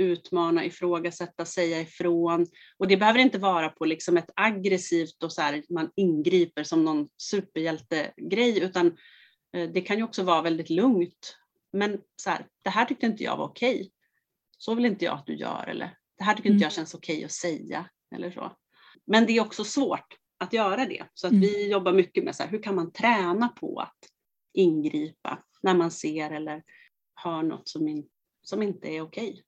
utmana, 0.00 0.64
ifrågasätta, 0.64 1.44
säga 1.44 1.80
ifrån. 1.80 2.46
Och 2.78 2.88
det 2.88 2.96
behöver 2.96 3.18
inte 3.18 3.38
vara 3.38 3.68
på 3.68 3.84
liksom 3.84 4.16
ett 4.16 4.30
aggressivt 4.36 5.22
och 5.22 5.32
så 5.32 5.42
här, 5.42 5.62
man 5.68 5.90
ingriper 5.96 6.64
som 6.64 6.84
någon 6.84 7.08
superhjältegrej, 7.18 8.60
utan 8.62 8.86
eh, 9.56 9.70
det 9.70 9.80
kan 9.80 9.96
ju 9.96 10.02
också 10.02 10.22
vara 10.22 10.42
väldigt 10.42 10.70
lugnt. 10.70 11.36
Men 11.72 12.00
så 12.16 12.30
här, 12.30 12.46
det 12.62 12.70
här 12.70 12.84
tyckte 12.84 13.06
inte 13.06 13.24
jag 13.24 13.36
var 13.36 13.44
okej. 13.44 13.92
Så 14.58 14.74
vill 14.74 14.86
inte 14.86 15.04
jag 15.04 15.14
att 15.14 15.26
du 15.26 15.36
gör, 15.36 15.66
eller 15.66 15.96
det 16.18 16.24
här 16.24 16.34
tycker 16.34 16.48
mm. 16.48 16.56
inte 16.56 16.64
jag 16.64 16.72
känns 16.72 16.94
okej 16.94 17.24
att 17.24 17.32
säga, 17.32 17.90
eller 18.14 18.30
så. 18.30 18.52
Men 19.06 19.26
det 19.26 19.32
är 19.32 19.40
också 19.40 19.64
svårt 19.64 20.16
att 20.38 20.52
göra 20.52 20.86
det, 20.86 21.06
så 21.14 21.26
att 21.26 21.32
mm. 21.32 21.40
vi 21.40 21.70
jobbar 21.70 21.92
mycket 21.92 22.24
med 22.24 22.36
så 22.36 22.42
här, 22.42 22.50
hur 22.50 22.62
kan 22.62 22.74
man 22.74 22.92
träna 22.92 23.48
på 23.48 23.80
att 23.80 23.98
ingripa 24.52 25.44
när 25.62 25.74
man 25.74 25.90
ser 25.90 26.30
eller 26.30 26.62
hör 27.14 27.42
något 27.42 27.68
som, 27.68 27.88
in, 27.88 28.08
som 28.42 28.62
inte 28.62 28.88
är 28.88 29.00
okej. 29.00 29.42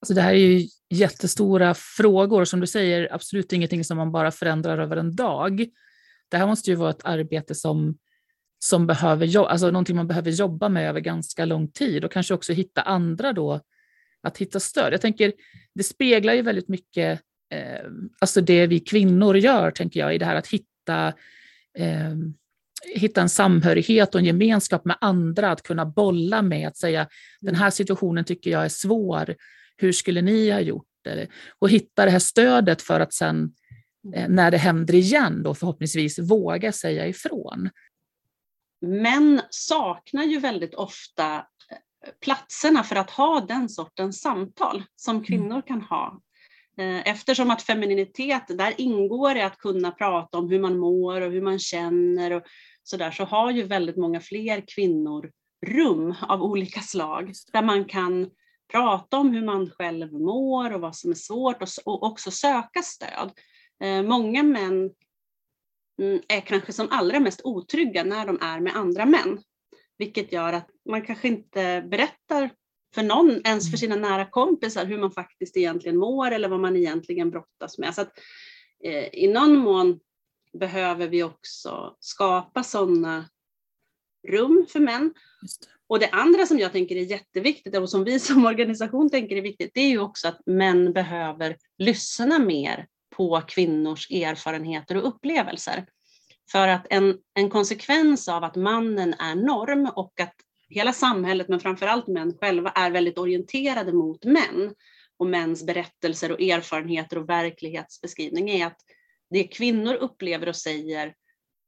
Alltså 0.00 0.14
det 0.14 0.20
här 0.20 0.34
är 0.34 0.38
ju 0.38 0.68
jättestora 0.90 1.74
frågor, 1.74 2.44
som 2.44 2.60
du 2.60 2.66
säger, 2.66 3.14
absolut 3.14 3.52
ingenting 3.52 3.84
som 3.84 3.96
man 3.96 4.12
bara 4.12 4.30
förändrar 4.30 4.78
över 4.78 4.96
en 4.96 5.16
dag. 5.16 5.66
Det 6.28 6.36
här 6.36 6.46
måste 6.46 6.70
ju 6.70 6.76
vara 6.76 6.90
ett 6.90 7.04
arbete 7.04 7.54
som, 7.54 7.98
som 8.58 8.86
behöver, 8.86 9.46
alltså 9.46 9.70
någonting 9.70 9.96
man 9.96 10.08
behöver 10.08 10.30
jobba 10.30 10.68
med 10.68 10.88
över 10.88 11.00
ganska 11.00 11.44
lång 11.44 11.68
tid 11.68 12.04
och 12.04 12.12
kanske 12.12 12.34
också 12.34 12.52
hitta 12.52 12.82
andra 12.82 13.32
då, 13.32 13.60
att 14.22 14.38
hitta 14.38 14.60
stöd. 14.60 14.92
Jag 14.92 15.00
tänker, 15.00 15.32
det 15.74 15.82
speglar 15.82 16.34
ju 16.34 16.42
väldigt 16.42 16.68
mycket 16.68 17.20
eh, 17.50 17.86
alltså 18.18 18.40
det 18.40 18.66
vi 18.66 18.80
kvinnor 18.80 19.36
gör, 19.36 19.70
tänker 19.70 20.00
jag, 20.00 20.14
i 20.14 20.18
det 20.18 20.24
här 20.24 20.36
att 20.36 20.46
hitta 20.46 21.12
eh, 21.78 22.14
hitta 22.94 23.20
en 23.20 23.28
samhörighet 23.28 24.14
och 24.14 24.20
en 24.20 24.26
gemenskap 24.26 24.84
med 24.84 24.96
andra, 25.00 25.50
att 25.50 25.62
kunna 25.62 25.86
bolla 25.86 26.42
med, 26.42 26.68
att 26.68 26.76
säga 26.76 27.08
den 27.40 27.54
här 27.54 27.70
situationen 27.70 28.24
tycker 28.24 28.50
jag 28.50 28.64
är 28.64 28.68
svår, 28.68 29.34
hur 29.76 29.92
skulle 29.92 30.22
ni 30.22 30.50
ha 30.50 30.60
gjort? 30.60 30.86
Och 31.58 31.70
hitta 31.70 32.04
det 32.04 32.10
här 32.10 32.18
stödet 32.18 32.82
för 32.82 33.00
att 33.00 33.14
sen 33.14 33.54
eh, 34.14 34.28
när 34.28 34.50
det 34.50 34.56
händer 34.56 34.94
igen 34.94 35.42
då 35.42 35.54
förhoppningsvis 35.54 36.18
våga 36.18 36.72
säga 36.72 37.06
ifrån. 37.06 37.70
Män 38.80 39.40
saknar 39.50 40.24
ju 40.24 40.38
väldigt 40.38 40.74
ofta 40.74 41.36
eh, 41.36 42.12
platserna 42.20 42.82
för 42.82 42.96
att 42.96 43.10
ha 43.10 43.40
den 43.40 43.68
sortens 43.68 44.20
samtal 44.20 44.82
som 44.96 45.16
mm. 45.16 45.24
kvinnor 45.24 45.62
kan 45.66 45.82
ha. 45.82 46.20
Eh, 46.78 47.08
eftersom 47.08 47.50
att 47.50 47.62
femininitet, 47.62 48.42
där 48.48 48.74
ingår 48.80 49.34
det 49.34 49.46
att 49.46 49.58
kunna 49.58 49.90
prata 49.90 50.38
om 50.38 50.50
hur 50.50 50.60
man 50.60 50.78
mår 50.78 51.20
och 51.20 51.32
hur 51.32 51.42
man 51.42 51.58
känner 51.58 52.30
och 52.30 52.42
sådär, 52.82 53.10
så 53.10 53.24
har 53.24 53.50
ju 53.50 53.62
väldigt 53.62 53.96
många 53.96 54.20
fler 54.20 54.64
kvinnor 54.74 55.30
rum 55.66 56.14
av 56.20 56.42
olika 56.42 56.80
slag 56.80 57.32
där 57.52 57.62
man 57.62 57.84
kan 57.84 58.30
prata 58.68 59.18
om 59.18 59.32
hur 59.32 59.44
man 59.44 59.70
själv 59.70 60.12
mår 60.12 60.72
och 60.72 60.80
vad 60.80 60.96
som 60.96 61.10
är 61.10 61.14
svårt 61.14 61.62
och, 61.84 62.02
också 62.02 62.30
söka 62.30 62.82
stöd. 62.82 63.32
Eh, 63.80 64.02
många 64.02 64.42
män 64.42 64.90
mm, 66.02 66.20
är 66.28 66.40
kanske 66.40 66.72
som 66.72 66.88
allra 66.90 67.20
mest 67.20 67.40
otrygga 67.44 68.04
när 68.04 68.26
de 68.26 68.38
är 68.40 68.60
med 68.60 68.76
andra 68.76 69.06
män, 69.06 69.38
vilket 69.98 70.32
gör 70.32 70.52
att 70.52 70.70
man 70.90 71.02
kanske 71.02 71.28
inte 71.28 71.88
berättar 71.90 72.50
för 72.94 73.02
någon, 73.02 73.40
ens 73.44 73.70
för 73.70 73.76
sina 73.76 73.96
nära 73.96 74.30
kompisar, 74.30 74.86
hur 74.86 74.98
man 74.98 75.10
faktiskt 75.10 75.56
egentligen 75.56 75.96
mår 75.96 76.30
eller 76.30 76.48
vad 76.48 76.60
man 76.60 76.76
egentligen 76.76 77.30
brottas 77.30 77.78
med. 77.78 77.94
Så 77.94 78.00
att, 78.00 78.12
eh, 78.84 79.14
I 79.14 79.28
någon 79.32 79.56
mån 79.56 80.00
behöver 80.52 81.08
vi 81.08 81.22
också 81.22 81.96
skapa 82.00 82.62
sådana 82.62 83.24
rum 84.28 84.66
för 84.68 84.80
män. 84.80 85.14
Och 85.88 85.98
det 85.98 86.08
andra 86.08 86.46
som 86.46 86.58
jag 86.58 86.72
tänker 86.72 86.96
är 86.96 87.02
jätteviktigt 87.02 87.76
och 87.76 87.90
som 87.90 88.04
vi 88.04 88.20
som 88.20 88.46
organisation 88.46 89.10
tänker 89.10 89.36
är 89.36 89.42
viktigt, 89.42 89.70
det 89.74 89.80
är 89.80 89.88
ju 89.88 90.00
också 90.00 90.28
att 90.28 90.40
män 90.46 90.92
behöver 90.92 91.56
lyssna 91.78 92.38
mer 92.38 92.86
på 93.16 93.42
kvinnors 93.48 94.10
erfarenheter 94.10 94.96
och 94.96 95.08
upplevelser. 95.08 95.86
För 96.50 96.68
att 96.68 96.86
en, 96.90 97.18
en 97.34 97.50
konsekvens 97.50 98.28
av 98.28 98.44
att 98.44 98.56
mannen 98.56 99.14
är 99.14 99.34
norm 99.34 99.90
och 99.96 100.20
att 100.20 100.34
hela 100.68 100.92
samhället, 100.92 101.48
men 101.48 101.60
framförallt 101.60 102.06
män 102.06 102.34
själva, 102.40 102.70
är 102.70 102.90
väldigt 102.90 103.18
orienterade 103.18 103.92
mot 103.92 104.24
män 104.24 104.74
och 105.18 105.26
mäns 105.26 105.66
berättelser 105.66 106.32
och 106.32 106.40
erfarenheter 106.40 107.18
och 107.18 107.28
verklighetsbeskrivning 107.28 108.50
är 108.50 108.66
att 108.66 108.80
det 109.30 109.44
kvinnor 109.44 109.94
upplever 109.94 110.48
och 110.48 110.56
säger 110.56 111.14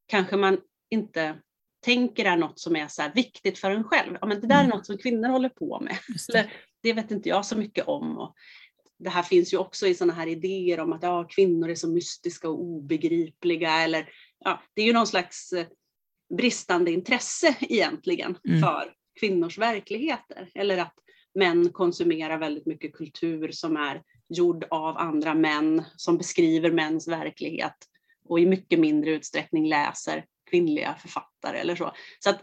kanske 0.06 0.36
man 0.36 0.58
inte 0.90 1.36
tänker 1.80 2.24
är 2.24 2.36
något 2.36 2.60
som 2.60 2.76
är 2.76 2.88
så 2.88 3.02
viktigt 3.14 3.58
för 3.58 3.70
en 3.70 3.84
själv. 3.84 4.18
Ja, 4.20 4.26
men 4.26 4.40
det 4.40 4.46
där 4.46 4.56
är 4.56 4.64
mm. 4.64 4.76
något 4.76 4.86
som 4.86 4.98
kvinnor 4.98 5.28
håller 5.28 5.48
på 5.48 5.80
med. 5.80 5.98
Det. 6.28 6.38
Eller, 6.38 6.52
det 6.82 6.92
vet 6.92 7.10
inte 7.10 7.28
jag 7.28 7.46
så 7.46 7.58
mycket 7.58 7.88
om. 7.88 8.18
Och 8.18 8.34
det 8.98 9.10
här 9.10 9.22
finns 9.22 9.52
ju 9.52 9.56
också 9.56 9.86
i 9.86 9.94
sådana 9.94 10.12
här 10.12 10.26
idéer 10.26 10.80
om 10.80 10.92
att 10.92 11.02
ja, 11.02 11.24
kvinnor 11.24 11.70
är 11.70 11.74
så 11.74 11.88
mystiska 11.88 12.48
och 12.48 12.60
obegripliga. 12.60 13.70
Eller, 13.70 14.08
ja, 14.44 14.62
det 14.74 14.82
är 14.82 14.86
ju 14.86 14.92
någon 14.92 15.06
slags 15.06 15.52
eh, 15.52 15.66
bristande 16.36 16.90
intresse 16.90 17.56
egentligen 17.60 18.38
mm. 18.48 18.60
för 18.60 18.94
kvinnors 19.20 19.58
verkligheter. 19.58 20.50
Eller 20.54 20.78
att 20.78 20.94
män 21.34 21.72
konsumerar 21.72 22.38
väldigt 22.38 22.66
mycket 22.66 22.92
kultur 22.92 23.50
som 23.52 23.76
är 23.76 24.02
gjord 24.28 24.64
av 24.70 24.96
andra 24.96 25.34
män, 25.34 25.84
som 25.96 26.18
beskriver 26.18 26.70
mäns 26.70 27.08
verklighet 27.08 27.76
och 28.28 28.40
i 28.40 28.46
mycket 28.46 28.78
mindre 28.78 29.10
utsträckning 29.10 29.68
läser 29.68 30.24
kvinnliga 30.50 30.94
författare 31.00 31.58
eller 31.58 31.76
så. 31.76 31.92
så 32.18 32.30
att 32.30 32.42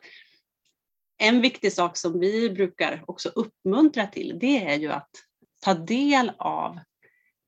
en 1.17 1.41
viktig 1.41 1.73
sak 1.73 1.97
som 1.97 2.19
vi 2.19 2.49
brukar 2.49 3.03
också 3.07 3.29
uppmuntra 3.29 4.07
till, 4.07 4.37
det 4.39 4.65
är 4.65 4.79
ju 4.79 4.91
att 4.91 5.09
ta 5.63 5.73
del 5.73 6.31
av 6.37 6.79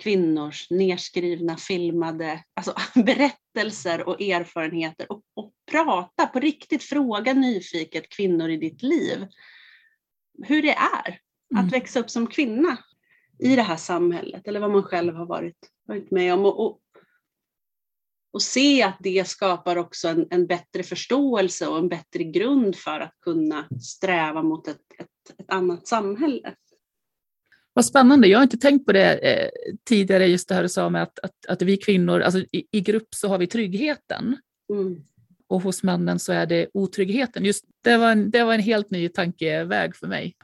kvinnors 0.03 0.69
nerskrivna, 0.69 1.57
filmade 1.57 2.43
alltså 2.53 2.75
berättelser 2.95 4.07
och 4.07 4.21
erfarenheter 4.21 5.11
och, 5.11 5.21
och 5.35 5.53
prata 5.71 6.27
på 6.27 6.39
riktigt, 6.39 6.83
fråga 6.83 7.33
nyfiket 7.33 8.09
kvinnor 8.09 8.49
i 8.49 8.57
ditt 8.57 8.83
liv 8.83 9.27
hur 10.43 10.61
det 10.61 10.73
är 10.73 11.19
att 11.55 11.59
mm. 11.59 11.67
växa 11.67 11.99
upp 11.99 12.09
som 12.09 12.27
kvinna 12.27 12.77
i 13.39 13.55
det 13.55 13.61
här 13.61 13.77
samhället 13.77 14.47
eller 14.47 14.59
vad 14.59 14.71
man 14.71 14.83
själv 14.83 15.15
har 15.15 15.25
varit, 15.25 15.57
varit 15.87 16.11
med 16.11 16.33
om. 16.33 16.45
Och, 16.45 16.65
och, 16.65 16.79
och 18.37 18.41
se 18.41 18.83
att 18.83 18.97
det 18.99 19.27
skapar 19.27 19.75
också 19.75 20.07
en, 20.07 20.27
en, 20.29 20.47
bättre 20.47 20.83
förståelse 20.83 21.67
och 21.67 21.77
en 21.77 21.89
bättre 21.89 22.23
grund 22.23 22.75
för 22.75 22.99
att 22.99 23.13
kunna 23.21 23.67
sträva 23.81 24.43
mot 24.43 24.67
ett, 24.67 24.81
ett, 24.99 25.39
ett 25.39 25.53
annat 25.53 25.87
samhälle. 25.87 26.53
Vad 27.73 27.85
spännande, 27.85 28.27
jag 28.27 28.37
har 28.37 28.43
inte 28.43 28.57
tänkt 28.57 28.85
på 28.85 28.91
det 28.91 29.13
eh, 29.13 29.49
tidigare, 29.89 30.27
just 30.27 30.49
det 30.49 30.55
här 30.55 30.63
du 30.63 30.69
sa 30.69 30.89
med 30.89 31.03
att, 31.03 31.19
att, 31.19 31.45
att 31.47 31.61
vi 31.61 31.77
kvinnor, 31.77 32.21
alltså 32.21 32.39
i, 32.39 32.67
i 32.71 32.81
grupp 32.81 33.07
så 33.15 33.27
har 33.27 33.37
vi 33.37 33.47
tryggheten. 33.47 34.37
Mm. 34.73 35.01
Och 35.47 35.61
hos 35.61 35.83
männen 35.83 36.19
så 36.19 36.33
är 36.33 36.45
det 36.45 36.67
otryggheten. 36.73 37.45
Just 37.45 37.65
det 37.83 37.97
var 37.97 38.11
en, 38.11 38.31
det 38.31 38.43
var 38.43 38.53
en 38.53 38.61
helt 38.61 38.91
ny 38.91 39.09
tankeväg 39.09 39.95
för 39.95 40.07
mig. 40.07 40.35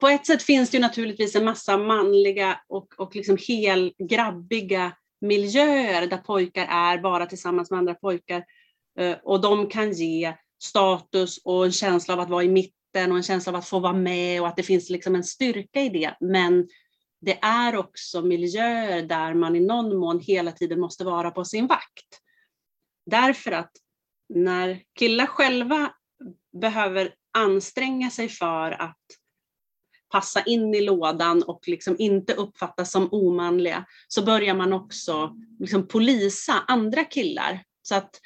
På 0.00 0.08
ett 0.08 0.26
sätt 0.26 0.42
finns 0.42 0.70
det 0.70 0.76
ju 0.76 0.80
naturligtvis 0.80 1.36
en 1.36 1.44
massa 1.44 1.76
manliga 1.76 2.60
och, 2.68 2.94
och 2.98 3.16
liksom 3.16 3.38
helgrabbiga 3.48 4.92
miljöer 5.20 6.06
där 6.06 6.16
pojkar 6.16 6.66
är 6.66 6.98
bara 6.98 7.26
tillsammans 7.26 7.70
med 7.70 7.78
andra 7.78 7.94
pojkar. 7.94 8.44
Eh, 8.98 9.16
och 9.22 9.40
de 9.40 9.68
kan 9.68 9.92
ge 9.92 10.34
status 10.62 11.40
och 11.44 11.64
en 11.64 11.72
känsla 11.72 12.14
av 12.14 12.20
att 12.20 12.30
vara 12.30 12.44
i 12.44 12.48
mitten 12.48 13.10
och 13.10 13.16
en 13.16 13.22
känsla 13.22 13.52
av 13.52 13.56
att 13.56 13.68
få 13.68 13.78
vara 13.78 13.92
med 13.92 14.40
och 14.40 14.48
att 14.48 14.56
det 14.56 14.62
finns 14.62 14.90
liksom 14.90 15.14
en 15.14 15.24
styrka 15.24 15.80
i 15.80 15.88
det. 15.88 16.16
Men 16.20 16.68
det 17.20 17.38
är 17.42 17.76
också 17.76 18.22
miljöer 18.22 19.02
där 19.02 19.34
man 19.34 19.56
i 19.56 19.60
någon 19.60 19.96
mån 19.96 20.20
hela 20.20 20.52
tiden 20.52 20.80
måste 20.80 21.04
vara 21.04 21.30
på 21.30 21.44
sin 21.44 21.66
vakt. 21.66 22.20
Därför 23.06 23.52
att 23.52 23.72
när 24.28 24.82
killar 24.98 25.26
själva 25.26 25.92
behöver 26.60 27.14
anstränga 27.38 28.10
sig 28.10 28.28
för 28.28 28.70
att 28.70 29.02
passa 30.14 30.42
in 30.42 30.74
i 30.74 30.80
lådan 30.80 31.42
och 31.42 31.68
liksom 31.68 31.96
inte 31.98 32.34
uppfattas 32.34 32.90
som 32.92 33.08
omanliga, 33.12 33.84
så 34.08 34.24
börjar 34.24 34.54
man 34.54 34.72
också 34.72 35.36
liksom 35.58 35.88
polisa 35.88 36.52
andra 36.66 37.04
killar. 37.04 37.62
Så 37.82 37.94
att 37.94 38.20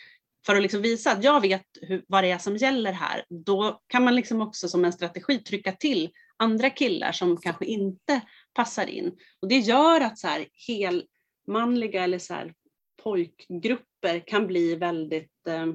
för 0.46 0.56
att 0.56 0.62
liksom 0.62 0.82
visa 0.82 1.12
att 1.12 1.24
jag 1.24 1.40
vet 1.40 1.64
hur, 1.82 2.04
vad 2.08 2.24
det 2.24 2.30
är 2.30 2.38
som 2.38 2.56
gäller 2.56 2.92
här, 2.92 3.24
då 3.28 3.80
kan 3.86 4.04
man 4.04 4.16
liksom 4.16 4.40
också 4.42 4.68
som 4.68 4.84
en 4.84 4.92
strategi 4.92 5.38
trycka 5.38 5.72
till 5.72 6.10
andra 6.36 6.70
killar 6.70 7.12
som 7.12 7.36
kanske 7.36 7.64
inte 7.64 8.20
passar 8.54 8.86
in. 8.86 9.12
Och 9.42 9.48
det 9.48 9.58
gör 9.58 10.00
att 10.00 10.18
så 10.18 10.26
här, 10.26 10.46
helmanliga 10.66 12.04
eller 12.04 12.18
så 12.18 12.34
här, 12.34 12.54
pojkgrupper 13.02 14.26
kan 14.26 14.46
bli 14.46 14.74
väldigt, 14.74 15.46
eh, 15.48 15.66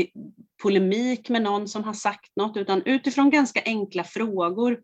polemik 0.62 1.28
med 1.28 1.42
någon 1.42 1.68
som 1.68 1.84
har 1.84 1.92
sagt 1.92 2.36
något, 2.36 2.56
utan 2.56 2.82
utifrån 2.82 3.30
ganska 3.30 3.62
enkla 3.64 4.04
frågor 4.04 4.78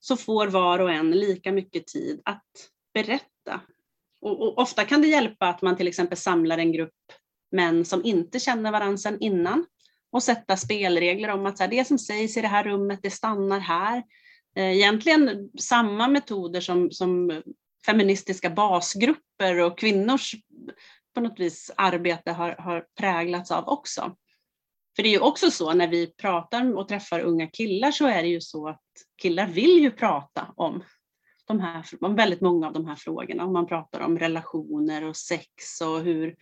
så 0.00 0.16
får 0.16 0.46
var 0.46 0.78
och 0.78 0.90
en 0.90 1.10
lika 1.10 1.52
mycket 1.52 1.86
tid 1.86 2.20
att 2.24 2.46
berätta. 2.94 3.60
Och, 4.20 4.42
och, 4.42 4.58
ofta 4.58 4.84
kan 4.84 5.02
det 5.02 5.08
hjälpa 5.08 5.48
att 5.48 5.62
man 5.62 5.76
till 5.76 5.88
exempel 5.88 6.18
samlar 6.18 6.58
en 6.58 6.72
grupp 6.72 6.94
män 7.52 7.84
som 7.84 8.04
inte 8.04 8.40
känner 8.40 8.72
varandra 8.72 8.98
sedan 8.98 9.18
innan 9.20 9.66
och 10.12 10.22
sätta 10.22 10.56
spelregler 10.56 11.28
om 11.28 11.46
att 11.46 11.58
så 11.58 11.64
här, 11.64 11.70
det 11.70 11.86
som 11.86 11.98
sägs 11.98 12.36
i 12.36 12.40
det 12.40 12.48
här 12.48 12.64
rummet, 12.64 13.00
det 13.02 13.10
stannar 13.10 13.60
här. 13.60 14.02
Eh, 14.56 14.76
egentligen 14.76 15.50
samma 15.58 16.08
metoder 16.08 16.60
som, 16.60 16.90
som 16.90 17.42
feministiska 17.86 18.50
basgrupper 18.50 19.58
och 19.58 19.78
kvinnors 19.78 20.34
på 21.14 21.20
något 21.20 21.40
vis 21.40 21.70
arbete 21.76 22.32
har, 22.32 22.50
har 22.58 22.84
präglats 22.98 23.50
av 23.50 23.68
också. 23.68 24.16
För 24.96 25.02
det 25.02 25.08
är 25.08 25.12
ju 25.12 25.20
också 25.20 25.50
så 25.50 25.74
när 25.74 25.88
vi 25.88 26.06
pratar 26.06 26.76
och 26.76 26.88
träffar 26.88 27.20
unga 27.20 27.46
killar 27.46 27.90
så 27.90 28.06
är 28.06 28.22
det 28.22 28.28
ju 28.28 28.40
så 28.40 28.68
att 28.68 28.80
killar 29.16 29.46
vill 29.46 29.78
ju 29.78 29.90
prata 29.90 30.52
om, 30.56 30.82
de 31.46 31.60
här, 31.60 31.84
om 32.00 32.14
väldigt 32.14 32.40
många 32.40 32.66
av 32.66 32.72
de 32.72 32.86
här 32.86 32.96
frågorna. 32.96 33.44
Om 33.44 33.52
man 33.52 33.66
pratar 33.66 34.00
om 34.00 34.18
relationer 34.18 35.04
och 35.04 35.16
sex 35.16 35.80
och 35.80 36.00
hur, 36.00 36.36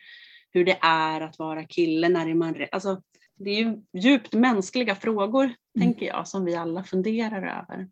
hur 0.51 0.64
det 0.64 0.79
är 0.83 1.21
att 1.21 1.38
vara 1.38 1.64
kille. 1.64 2.09
När 2.09 2.29
är 2.29 2.35
man, 2.35 2.66
alltså, 2.73 3.03
det 3.35 3.51
är 3.51 3.64
ju 3.64 3.83
djupt 4.03 4.35
mänskliga 4.35 4.95
frågor, 4.95 5.45
mm. 5.45 5.57
tänker 5.79 6.07
jag, 6.07 6.29
som 6.29 6.45
vi 6.45 6.55
alla 6.55 6.85
funderar 6.85 7.42
över. 7.42 7.88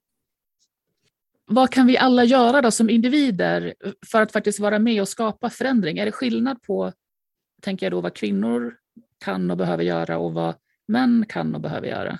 Vad 1.47 1.71
kan 1.71 1.87
vi 1.87 1.99
alla 1.99 2.25
göra 2.25 2.63
då 2.63 2.71
som 2.71 2.91
individer 2.91 3.75
för 4.07 4.23
att 4.23 4.33
faktiskt 4.33 4.61
vara 4.61 4.79
med 4.79 5.01
och 5.01 5.09
skapa 5.09 5.51
förändring? 5.51 5.99
Är 5.99 6.05
det 6.05 6.13
skillnad 6.13 6.63
på, 6.63 6.93
tänker 7.63 7.87
jag 7.87 7.93
då, 7.93 8.01
vad 8.01 8.15
kvinnor 8.15 8.77
kan 9.25 9.51
och 9.51 9.57
behöver 9.57 9.85
göra 9.85 10.19
och 10.19 10.35
vad 10.35 10.55
män 10.89 11.25
kan 11.29 11.55
och 11.55 11.61
behöver 11.61 11.89
göra? 11.89 12.19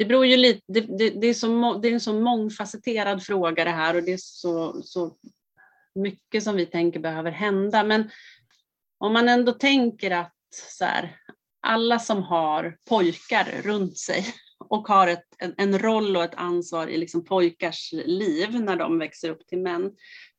Det 0.00 0.06
beror 0.06 0.26
ju 0.26 0.36
lite, 0.36 0.60
det, 0.68 0.80
det, 0.80 1.10
det, 1.10 1.26
är 1.26 1.34
så, 1.34 1.78
det 1.78 1.88
är 1.88 1.92
en 1.92 2.00
så 2.00 2.20
mångfacetterad 2.20 3.22
fråga 3.22 3.64
det 3.64 3.70
här 3.70 3.96
och 3.96 4.02
det 4.02 4.12
är 4.12 4.18
så, 4.20 4.82
så 4.82 5.16
mycket 5.94 6.44
som 6.44 6.56
vi 6.56 6.66
tänker 6.66 7.00
behöver 7.00 7.30
hända. 7.30 7.84
Men 7.84 8.10
om 8.98 9.12
man 9.12 9.28
ändå 9.28 9.52
tänker 9.52 10.10
att 10.10 10.34
så 10.50 10.84
här, 10.84 11.16
alla 11.60 11.98
som 11.98 12.22
har 12.22 12.76
pojkar 12.88 13.62
runt 13.62 13.98
sig 13.98 14.26
och 14.68 14.88
har 14.88 15.08
ett, 15.08 15.26
en, 15.38 15.54
en 15.56 15.78
roll 15.78 16.16
och 16.16 16.24
ett 16.24 16.34
ansvar 16.34 16.86
i 16.86 16.98
liksom 16.98 17.24
pojkars 17.24 17.92
liv 17.92 18.60
när 18.60 18.76
de 18.76 18.98
växer 18.98 19.30
upp 19.30 19.46
till 19.46 19.58
män, 19.58 19.92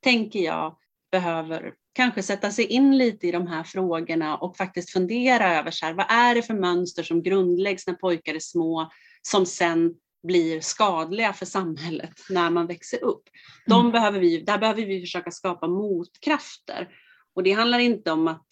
tänker 0.04 0.40
jag 0.40 0.78
behöver 1.12 1.74
kanske 1.94 2.24
sätta 2.24 2.52
sig 2.52 2.66
in 2.66 2.98
lite 2.98 3.28
i 3.28 3.32
de 3.32 3.48
här 3.48 3.64
frågorna 3.64 4.38
och 4.38 4.58
faktiskt 4.58 4.90
fundera 4.90 5.60
över 5.60 5.72
så 5.72 5.86
här, 5.86 5.94
vad 5.94 6.06
är 6.10 6.36
det 6.36 6.42
för 6.42 6.54
mönster 6.54 7.04
som 7.04 7.24
grundläggs 7.24 7.88
när 7.88 7.94
pojkar 7.94 8.36
är 8.36 8.40
små 8.40 8.92
som 9.22 9.46
sen 9.46 9.94
blir 10.28 10.62
skadliga 10.62 11.34
för 11.34 11.46
samhället 11.46 12.14
när 12.30 12.50
man 12.50 12.68
växer 12.68 13.04
upp. 13.04 13.24
De 13.68 13.80
mm. 13.80 13.92
behöver 13.92 14.20
vi, 14.20 14.42
där 14.42 14.58
behöver 14.58 14.86
vi 14.86 15.02
försöka 15.02 15.32
skapa 15.32 15.68
motkrafter. 15.68 16.90
Och 17.36 17.44
det 17.44 17.52
handlar 17.52 17.80
inte 17.80 18.12
om 18.12 18.28
att 18.28 18.48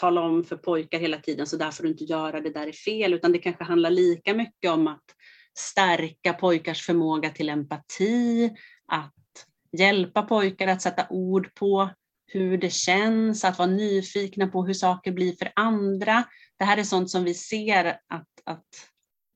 tala 0.00 0.20
om 0.20 0.44
för 0.44 0.56
pojkar 0.56 0.98
hela 0.98 1.18
tiden 1.18 1.46
så 1.46 1.56
där 1.56 1.70
får 1.70 1.82
du 1.82 1.88
inte 1.88 2.04
göra, 2.04 2.40
det 2.40 2.50
där 2.50 2.66
är 2.66 2.72
fel, 2.72 3.14
utan 3.14 3.32
det 3.32 3.38
kanske 3.38 3.64
handlar 3.64 3.90
lika 3.90 4.34
mycket 4.34 4.70
om 4.70 4.86
att 4.86 5.04
stärka 5.58 6.32
pojkars 6.32 6.86
förmåga 6.86 7.30
till 7.30 7.48
empati, 7.48 8.50
att 8.86 9.14
hjälpa 9.78 10.22
pojkar 10.22 10.66
att 10.66 10.82
sätta 10.82 11.06
ord 11.10 11.54
på 11.54 11.90
hur 12.26 12.58
det 12.58 12.72
känns, 12.72 13.44
att 13.44 13.58
vara 13.58 13.68
nyfikna 13.68 14.46
på 14.46 14.66
hur 14.66 14.74
saker 14.74 15.12
blir 15.12 15.36
för 15.36 15.52
andra. 15.56 16.24
Det 16.58 16.64
här 16.64 16.76
är 16.78 16.84
sånt 16.84 17.10
som 17.10 17.24
vi 17.24 17.34
ser 17.34 17.84
att, 17.84 18.28
att 18.44 18.66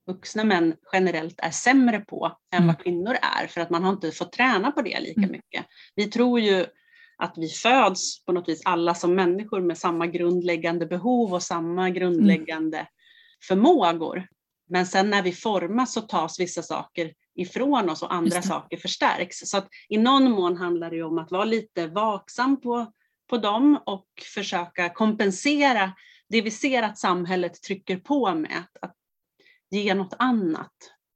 vuxna 0.06 0.44
män 0.44 0.74
generellt 0.92 1.40
är 1.40 1.50
sämre 1.50 2.00
på 2.00 2.38
än 2.54 2.66
vad 2.66 2.74
mm. 2.74 2.82
kvinnor 2.82 3.16
är, 3.40 3.46
för 3.46 3.60
att 3.60 3.70
man 3.70 3.84
har 3.84 3.92
inte 3.92 4.10
fått 4.10 4.32
träna 4.32 4.70
på 4.70 4.82
det 4.82 5.00
lika 5.00 5.20
mm. 5.20 5.30
mycket. 5.30 5.66
Vi 5.94 6.10
tror 6.10 6.40
ju 6.40 6.66
att 7.16 7.34
vi 7.36 7.48
föds 7.48 8.24
på 8.24 8.32
något 8.32 8.48
vis 8.48 8.62
alla 8.64 8.94
som 8.94 9.14
människor 9.14 9.60
med 9.60 9.78
samma 9.78 10.06
grundläggande 10.06 10.86
behov 10.86 11.34
och 11.34 11.42
samma 11.42 11.90
grundläggande 11.90 12.78
mm. 12.78 12.88
förmågor. 13.48 14.26
Men 14.68 14.86
sen 14.86 15.10
när 15.10 15.22
vi 15.22 15.32
formas 15.32 15.92
så 15.92 16.00
tas 16.00 16.40
vissa 16.40 16.62
saker 16.62 17.12
ifrån 17.34 17.90
oss 17.90 18.02
och 18.02 18.14
andra 18.14 18.42
saker 18.42 18.76
förstärks. 18.76 19.38
Så 19.38 19.56
att 19.56 19.68
i 19.88 19.98
någon 19.98 20.30
mån 20.30 20.56
handlar 20.56 20.90
det 20.90 21.02
om 21.02 21.18
att 21.18 21.30
vara 21.30 21.44
lite 21.44 21.86
vaksam 21.86 22.60
på, 22.60 22.92
på 23.30 23.36
dem 23.36 23.78
och 23.86 24.06
försöka 24.34 24.88
kompensera 24.88 25.92
det 26.28 26.42
vi 26.42 26.50
ser 26.50 26.82
att 26.82 26.98
samhället 26.98 27.62
trycker 27.62 27.96
på 27.96 28.34
med, 28.34 28.64
att 28.80 28.94
ge 29.70 29.94
något 29.94 30.14
annat. 30.18 30.72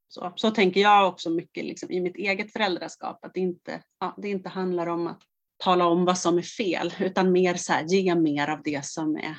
Så, 0.08 0.32
så 0.36 0.50
tänker 0.50 0.80
jag 0.80 1.08
också 1.08 1.30
mycket 1.30 1.64
liksom, 1.64 1.90
i 1.90 2.00
mitt 2.00 2.16
eget 2.16 2.52
föräldraskap, 2.52 3.24
att 3.24 3.34
det 3.34 3.40
inte, 3.40 3.82
ja, 4.00 4.14
det 4.18 4.28
inte 4.28 4.48
handlar 4.48 4.86
om 4.86 5.06
att 5.06 5.22
tala 5.56 5.86
om 5.86 6.04
vad 6.04 6.18
som 6.18 6.38
är 6.38 6.42
fel, 6.42 6.94
utan 6.98 7.32
mer 7.32 7.54
så 7.54 7.72
här, 7.72 7.84
ge 7.84 8.14
mer 8.14 8.48
av 8.48 8.62
det 8.64 8.84
som 8.84 9.16
är, 9.16 9.36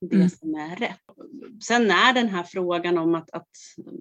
det 0.00 0.16
mm. 0.16 0.30
som 0.30 0.54
är 0.54 0.76
rätt. 0.76 1.00
Sen 1.64 1.90
är 1.90 2.12
den 2.12 2.28
här 2.28 2.42
frågan 2.42 2.98
om 2.98 3.14
att, 3.14 3.30
att, 3.30 3.50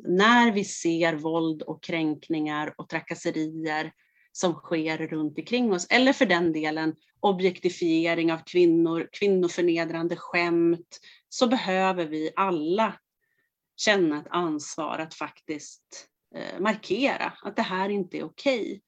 när 0.07 0.51
vi 0.51 0.63
ser 0.63 1.13
våld 1.13 1.61
och 1.61 1.83
kränkningar 1.83 2.73
och 2.77 2.89
trakasserier 2.89 3.91
som 4.31 4.53
sker 4.53 4.97
runt 4.97 5.37
omkring 5.37 5.73
oss, 5.73 5.87
eller 5.89 6.13
för 6.13 6.25
den 6.25 6.53
delen 6.53 6.95
objektifiering 7.19 8.33
av 8.33 8.39
kvinnor, 8.45 9.09
kvinnoförnedrande 9.11 10.15
skämt, 10.15 10.99
så 11.29 11.47
behöver 11.47 12.05
vi 12.05 12.31
alla 12.35 12.93
känna 13.77 14.19
ett 14.19 14.27
ansvar 14.29 14.99
att 14.99 15.13
faktiskt 15.13 16.07
eh, 16.35 16.59
markera 16.59 17.33
att 17.41 17.55
det 17.55 17.61
här 17.61 17.89
inte 17.89 18.17
är 18.17 18.23
okej. 18.23 18.61
Okay. 18.61 18.81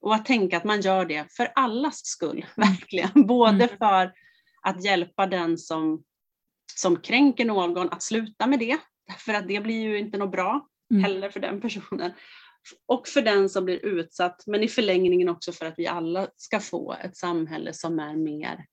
Och 0.00 0.14
att 0.14 0.24
tänka 0.24 0.56
att 0.56 0.64
man 0.64 0.80
gör 0.80 1.04
det 1.04 1.32
för 1.32 1.52
allas 1.54 2.06
skull, 2.06 2.46
verkligen. 2.56 3.26
Både 3.26 3.64
mm. 3.64 3.68
för 3.78 4.12
att 4.62 4.84
hjälpa 4.84 5.26
den 5.26 5.58
som, 5.58 6.02
som 6.78 7.00
kränker 7.00 7.44
någon 7.44 7.88
att 7.88 8.02
sluta 8.02 8.46
med 8.46 8.58
det, 8.58 8.78
för 9.18 9.34
att 9.34 9.48
det 9.48 9.60
blir 9.60 9.80
ju 9.80 9.98
inte 9.98 10.18
något 10.18 10.32
bra 10.32 10.68
mm. 10.90 11.02
heller 11.04 11.30
för 11.30 11.40
den 11.40 11.60
personen. 11.60 12.12
Och 12.86 13.08
för 13.08 13.22
den 13.22 13.48
som 13.48 13.64
blir 13.64 13.84
utsatt, 13.84 14.46
men 14.46 14.62
i 14.62 14.68
förlängningen 14.68 15.28
också 15.28 15.52
för 15.52 15.66
att 15.66 15.74
vi 15.76 15.86
alla 15.86 16.28
ska 16.36 16.60
få 16.60 16.96
ett 17.04 17.16
samhälle 17.16 17.72
som 17.72 17.98
är 17.98 18.16
mer, 18.16 18.66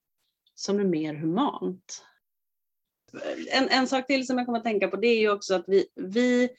som 0.55 0.79
är 0.79 0.83
mer 0.83 1.13
humant. 1.13 2.05
En, 3.51 3.69
en 3.69 3.87
sak 3.87 4.07
till 4.07 4.27
som 4.27 4.37
jag 4.37 4.45
kommer 4.45 4.59
att 4.59 4.65
tänka 4.65 4.87
på 4.87 4.97
det 4.97 5.07
är 5.07 5.19
ju 5.19 5.31
också 5.31 5.55
att 5.55 5.65
vi, 5.67 5.85
vi, 5.95 6.49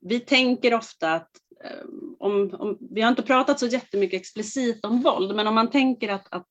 vi 0.00 0.20
tänker 0.20 0.74
ofta 0.74 1.12
att 1.12 1.30
Eh, 1.64 1.84
om, 2.18 2.54
om, 2.54 2.78
vi 2.90 3.00
har 3.00 3.08
inte 3.08 3.22
pratat 3.22 3.60
så 3.60 3.66
jättemycket 3.66 4.20
explicit 4.20 4.84
om 4.84 5.02
våld, 5.02 5.36
men 5.36 5.46
om 5.46 5.54
man 5.54 5.70
tänker 5.70 6.08
att, 6.08 6.26
att 6.30 6.50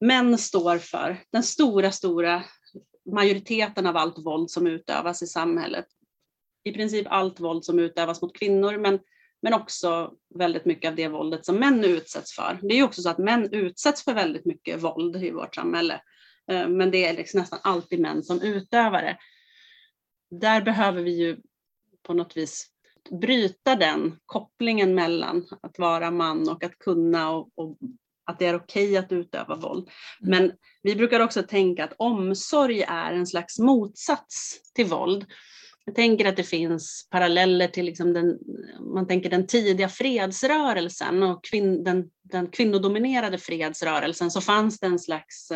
män 0.00 0.38
står 0.38 0.78
för 0.78 1.20
den 1.32 1.42
stora, 1.42 1.92
stora 1.92 2.44
majoriteten 3.12 3.86
av 3.86 3.96
allt 3.96 4.18
våld 4.18 4.50
som 4.50 4.66
utövas 4.66 5.22
i 5.22 5.26
samhället. 5.26 5.86
I 6.64 6.72
princip 6.72 7.06
allt 7.10 7.40
våld 7.40 7.64
som 7.64 7.78
utövas 7.78 8.22
mot 8.22 8.38
kvinnor, 8.38 8.78
men, 8.78 8.98
men 9.42 9.54
också 9.54 10.12
väldigt 10.34 10.64
mycket 10.64 10.88
av 10.88 10.96
det 10.96 11.08
våldet 11.08 11.44
som 11.44 11.56
män 11.56 11.84
utsätts 11.84 12.34
för. 12.34 12.58
Det 12.62 12.74
är 12.74 12.76
ju 12.76 12.82
också 12.82 13.02
så 13.02 13.10
att 13.10 13.18
män 13.18 13.48
utsätts 13.52 14.04
för 14.04 14.14
väldigt 14.14 14.44
mycket 14.44 14.82
våld 14.82 15.16
i 15.16 15.30
vårt 15.30 15.54
samhälle, 15.54 16.00
eh, 16.50 16.68
men 16.68 16.90
det 16.90 17.04
är 17.04 17.16
liksom 17.16 17.40
nästan 17.40 17.58
alltid 17.62 18.00
män 18.00 18.22
som 18.22 18.42
utövar 18.42 19.02
det. 19.02 19.18
Där 20.30 20.62
behöver 20.62 21.02
vi 21.02 21.10
ju 21.10 21.36
på 22.02 22.14
något 22.14 22.36
vis 22.36 22.66
bryta 23.10 23.76
den 23.76 24.18
kopplingen 24.26 24.94
mellan 24.94 25.46
att 25.62 25.78
vara 25.78 26.10
man 26.10 26.48
och 26.48 26.64
att 26.64 26.78
kunna 26.78 27.30
och, 27.30 27.50
och 27.54 27.76
att 28.28 28.38
det 28.38 28.46
är 28.46 28.56
okej 28.56 28.96
att 28.96 29.12
utöva 29.12 29.56
våld. 29.56 29.88
Mm. 30.22 30.30
Men 30.30 30.52
vi 30.82 30.96
brukar 30.96 31.20
också 31.20 31.42
tänka 31.42 31.84
att 31.84 31.94
omsorg 31.98 32.82
är 32.82 33.12
en 33.12 33.26
slags 33.26 33.58
motsats 33.58 34.60
till 34.74 34.86
våld. 34.86 35.26
Jag 35.84 35.94
tänker 35.94 36.24
att 36.24 36.36
det 36.36 36.44
finns 36.44 37.08
paralleller 37.10 37.68
till 37.68 37.84
liksom 37.84 38.12
den, 38.12 38.38
man 38.94 39.06
tänker 39.06 39.30
den 39.30 39.46
tidiga 39.46 39.88
fredsrörelsen 39.88 41.22
och 41.22 41.44
kvin, 41.44 41.84
den, 41.84 42.10
den 42.22 42.46
kvinnodominerade 42.46 43.38
fredsrörelsen 43.38 44.30
så 44.30 44.40
fanns 44.40 44.80
det 44.80 44.86
en 44.86 44.98
slags 44.98 45.52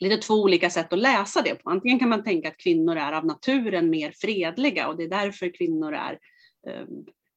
lite 0.00 0.16
två 0.16 0.34
olika 0.34 0.70
sätt 0.70 0.92
att 0.92 0.98
läsa 0.98 1.42
det 1.42 1.54
på. 1.54 1.70
Antingen 1.70 1.98
kan 1.98 2.08
man 2.08 2.24
tänka 2.24 2.48
att 2.48 2.56
kvinnor 2.56 2.96
är 2.96 3.12
av 3.12 3.26
naturen 3.26 3.90
mer 3.90 4.12
fredliga 4.16 4.88
och 4.88 4.96
det 4.96 5.04
är 5.04 5.08
därför 5.08 5.54
kvinnor 5.54 5.94
är 5.94 6.18
eh, 6.68 6.86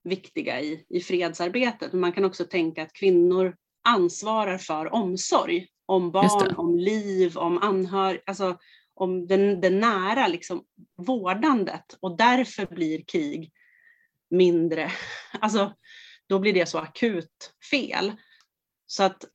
viktiga 0.04 0.62
i, 0.62 0.86
i 0.90 1.00
fredsarbetet. 1.00 1.92
Men 1.92 2.02
man 2.02 2.12
kan 2.12 2.26
också 2.26 2.44
tänka 2.44 2.82
att 2.82 2.94
kvinnor 2.94 3.56
ansvarar 3.88 4.58
för 4.58 4.94
omsorg 4.94 5.68
om 5.86 6.12
barn, 6.12 6.56
om 6.56 6.78
liv, 6.78 7.38
om 7.38 7.58
anhöriga, 7.58 8.22
alltså 8.26 8.58
om 8.94 9.28
det, 9.28 9.56
det 9.56 9.70
nära 9.70 10.28
liksom, 10.28 10.64
vårdandet 10.98 11.98
och 12.00 12.18
därför 12.18 12.66
blir 12.66 13.04
krig 13.04 13.52
mindre, 14.30 14.92
alltså 15.40 15.74
då 16.30 16.40
blir 16.40 16.54
det 16.54 16.66
så 16.66 16.78
akut 16.78 17.54
fel. 17.72 18.12
Så 18.88 19.04
att 19.04 19.26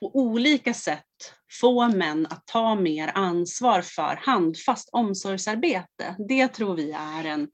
på 0.00 0.16
olika 0.16 0.74
sätt 0.74 1.34
få 1.60 1.88
män 1.88 2.26
att 2.30 2.46
ta 2.46 2.74
mer 2.74 3.10
ansvar 3.14 3.82
för 3.82 4.18
handfast 4.22 4.88
omsorgsarbete, 4.92 6.16
det 6.28 6.48
tror 6.48 6.76
vi 6.76 6.92
är 6.92 7.24
en, 7.24 7.48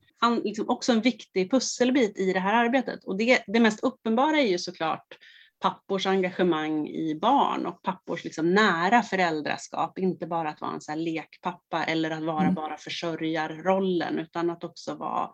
liksom 0.45 0.69
också 0.69 0.93
en 0.93 1.01
viktig 1.01 1.51
pusselbit 1.51 2.19
i 2.19 2.33
det 2.33 2.41
här 2.41 2.65
arbetet. 2.65 3.05
Och 3.05 3.17
det, 3.17 3.45
det 3.47 3.61
mest 3.61 3.81
uppenbara 3.81 4.41
är 4.41 4.47
ju 4.47 4.59
såklart 4.59 5.19
pappors 5.63 6.07
engagemang 6.07 6.89
i 6.89 7.15
barn 7.15 7.67
och 7.67 7.83
pappors 7.83 8.25
liksom 8.25 8.55
nära 8.55 9.03
föräldraskap, 9.03 9.99
inte 9.99 10.27
bara 10.27 10.49
att 10.49 10.61
vara 10.61 10.73
en 10.73 10.81
så 10.81 10.95
lekpappa 10.95 11.85
eller 11.85 12.11
att 12.11 12.23
vara 12.23 12.43
mm. 12.43 12.55
bara 12.55 12.77
försörjarrollen, 12.77 14.19
utan 14.19 14.51
att 14.51 14.65
också 14.65 14.95
vara 14.95 15.31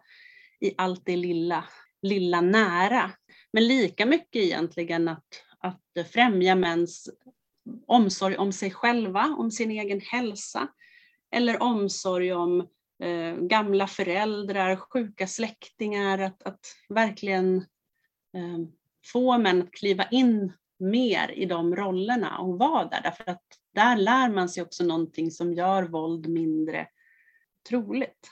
i 0.61 0.75
allt 0.77 1.03
det 1.05 1.17
lilla, 1.17 1.65
lilla 2.03 2.41
nära. 2.41 3.11
Men 3.53 3.67
lika 3.67 4.07
mycket 4.07 4.43
egentligen 4.43 5.09
att, 5.09 5.45
att 5.59 6.11
främja 6.13 6.55
mäns 6.55 7.11
omsorg 7.87 8.37
om 8.37 8.53
sig 8.53 8.71
själva, 8.71 9.25
om 9.39 9.51
sin 9.51 9.71
egen 9.71 10.01
hälsa, 10.01 10.69
eller 11.35 11.63
omsorg 11.63 12.33
om 12.33 12.61
eh, 13.03 13.37
gamla 13.37 13.87
föräldrar, 13.87 14.77
sjuka 14.77 15.27
släktingar, 15.27 16.19
att, 16.19 16.43
att 16.43 16.61
verkligen 16.89 17.57
eh, 18.35 18.59
få 19.13 19.39
män 19.39 19.63
att 19.63 19.73
kliva 19.73 20.05
in 20.11 20.53
mer 20.79 21.31
i 21.31 21.45
de 21.45 21.77
rollerna 21.77 22.39
och 22.39 22.59
vara 22.59 22.85
där, 22.85 23.01
därför 23.03 23.31
att 23.31 23.43
där 23.75 23.97
lär 23.97 24.29
man 24.29 24.49
sig 24.49 24.63
också 24.63 24.85
någonting 24.85 25.31
som 25.31 25.55
gör 25.55 25.83
våld 25.83 26.29
mindre 26.29 26.87
troligt. 27.69 28.31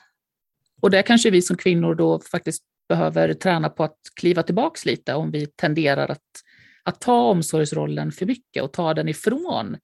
Och 0.82 0.90
där 0.90 1.02
kanske 1.02 1.30
vi 1.30 1.42
som 1.42 1.56
kvinnor 1.56 1.94
då 1.94 2.20
faktiskt 2.20 2.62
behöver 2.88 3.34
träna 3.34 3.68
på 3.68 3.84
att 3.84 3.98
kliva 4.14 4.42
tillbaks 4.42 4.84
lite 4.86 5.14
om 5.14 5.30
vi 5.30 5.46
tenderar 5.46 6.08
att, 6.08 6.42
att 6.82 7.00
ta 7.00 7.20
omsorgsrollen 7.20 8.12
för 8.12 8.26
mycket 8.26 8.62
och 8.62 8.72
ta 8.72 8.94
den 8.94 9.08
ifrån 9.08 9.76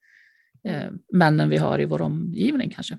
eh, 0.64 0.90
männen 1.12 1.48
vi 1.48 1.56
har 1.56 1.80
i 1.80 1.84
vår 1.84 2.02
omgivning 2.02 2.70
kanske. 2.70 2.98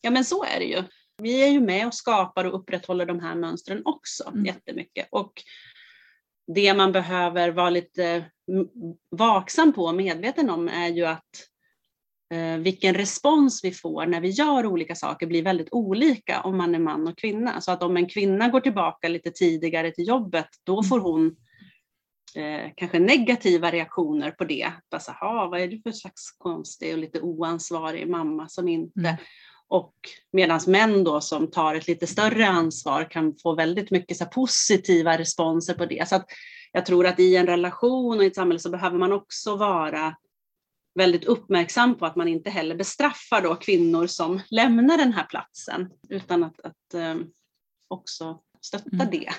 Ja 0.00 0.10
men 0.10 0.24
så 0.24 0.44
är 0.44 0.58
det 0.58 0.64
ju. 0.64 0.82
Vi 1.22 1.42
är 1.42 1.48
ju 1.48 1.60
med 1.60 1.86
och 1.86 1.94
skapar 1.94 2.44
och 2.44 2.54
upprätthåller 2.54 3.06
de 3.06 3.20
här 3.20 3.34
mönstren 3.34 3.82
också 3.84 4.28
mm. 4.28 4.44
jättemycket. 4.44 5.08
Och 5.10 5.32
det 6.54 6.74
man 6.74 6.92
behöver 6.92 7.50
vara 7.50 7.70
lite 7.70 8.24
vaksam 9.10 9.72
på 9.72 9.84
och 9.84 9.94
medveten 9.94 10.50
om 10.50 10.68
är 10.68 10.88
ju 10.88 11.04
att 11.04 11.46
eh, 12.34 12.56
vilken 12.56 12.94
respons 12.94 13.64
vi 13.64 13.72
får 13.72 14.06
när 14.06 14.20
vi 14.20 14.28
gör 14.28 14.66
olika 14.66 14.94
saker 14.94 15.26
blir 15.26 15.42
väldigt 15.42 15.68
olika 15.72 16.40
om 16.40 16.56
man 16.56 16.74
är 16.74 16.78
man 16.78 17.08
och 17.08 17.18
kvinna. 17.18 17.60
Så 17.60 17.72
att 17.72 17.82
om 17.82 17.96
en 17.96 18.08
kvinna 18.08 18.48
går 18.48 18.60
tillbaka 18.60 19.08
lite 19.08 19.30
tidigare 19.30 19.90
till 19.90 20.08
jobbet, 20.08 20.48
då 20.64 20.78
mm. 20.78 20.84
får 20.84 21.00
hon 21.00 21.36
eh, 22.36 22.70
kanske 22.76 22.98
negativa 22.98 23.70
reaktioner 23.70 24.30
på 24.30 24.44
det. 24.44 24.72
Bara 24.90 25.48
vad 25.48 25.60
är 25.60 25.68
du 25.68 25.80
för 25.82 25.92
slags 25.92 26.30
konstig 26.38 26.92
och 26.92 26.98
lite 26.98 27.20
oansvarig 27.20 28.08
mamma 28.08 28.48
som 28.48 28.68
inte 28.68 29.00
mm. 29.00 29.16
Och 29.70 29.94
medan 30.32 30.60
män 30.66 31.04
då 31.04 31.20
som 31.20 31.50
tar 31.50 31.74
ett 31.74 31.88
lite 31.88 32.06
större 32.06 32.48
ansvar 32.48 33.10
kan 33.10 33.36
få 33.42 33.54
väldigt 33.54 33.90
mycket 33.90 34.16
så 34.16 34.26
positiva 34.26 35.18
responser 35.18 35.74
på 35.74 35.86
det. 35.86 36.08
Så 36.08 36.16
att 36.16 36.26
jag 36.72 36.86
tror 36.86 37.06
att 37.06 37.20
i 37.20 37.36
en 37.36 37.46
relation 37.46 38.18
och 38.18 38.24
i 38.24 38.26
ett 38.26 38.34
samhälle 38.34 38.58
så 38.58 38.70
behöver 38.70 38.98
man 38.98 39.12
också 39.12 39.56
vara 39.56 40.16
väldigt 40.94 41.24
uppmärksam 41.24 41.98
på 41.98 42.06
att 42.06 42.16
man 42.16 42.28
inte 42.28 42.50
heller 42.50 42.74
bestraffar 42.74 43.42
då 43.42 43.54
kvinnor 43.54 44.06
som 44.06 44.40
lämnar 44.50 44.98
den 44.98 45.12
här 45.12 45.26
platsen 45.26 45.90
utan 46.08 46.44
att, 46.44 46.60
att 46.60 46.94
eh, 46.94 47.16
också 47.88 48.40
stötta 48.60 48.96
Mm. 48.96 49.10
det 49.10 49.30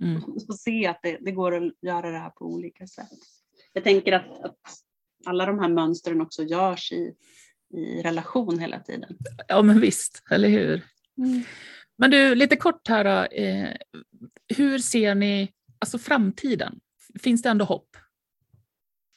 Mm. 0.00 0.22
och 0.48 0.58
se 0.58 0.86
att 0.86 0.98
det, 1.02 1.18
det 1.20 1.32
går 1.32 1.54
att 1.54 1.72
göra 1.82 2.10
det 2.10 2.18
här 2.18 2.30
på 2.30 2.44
olika 2.44 2.86
sätt. 2.86 3.08
Jag 3.72 3.84
tänker 3.84 4.12
att, 4.12 4.44
att 4.44 4.58
alla 5.26 5.46
de 5.46 5.58
här 5.58 5.68
mönstren 5.68 6.20
också 6.20 6.42
görs 6.42 6.92
i, 6.92 7.14
i 7.72 8.02
relation 8.02 8.58
hela 8.58 8.80
tiden. 8.80 9.16
Ja, 9.48 9.62
men 9.62 9.80
visst, 9.80 10.22
eller 10.30 10.48
hur? 10.48 10.84
Men 11.98 12.10
du, 12.10 12.34
lite 12.34 12.56
kort 12.56 12.88
här 12.88 13.04
då. 13.04 13.36
Eh, 13.36 13.76
hur 14.56 14.78
ser 14.78 15.14
ni 15.14 15.52
alltså 15.78 15.98
framtiden? 15.98 16.80
Finns 17.22 17.42
det 17.42 17.48
ändå 17.48 17.64
hopp? 17.64 17.96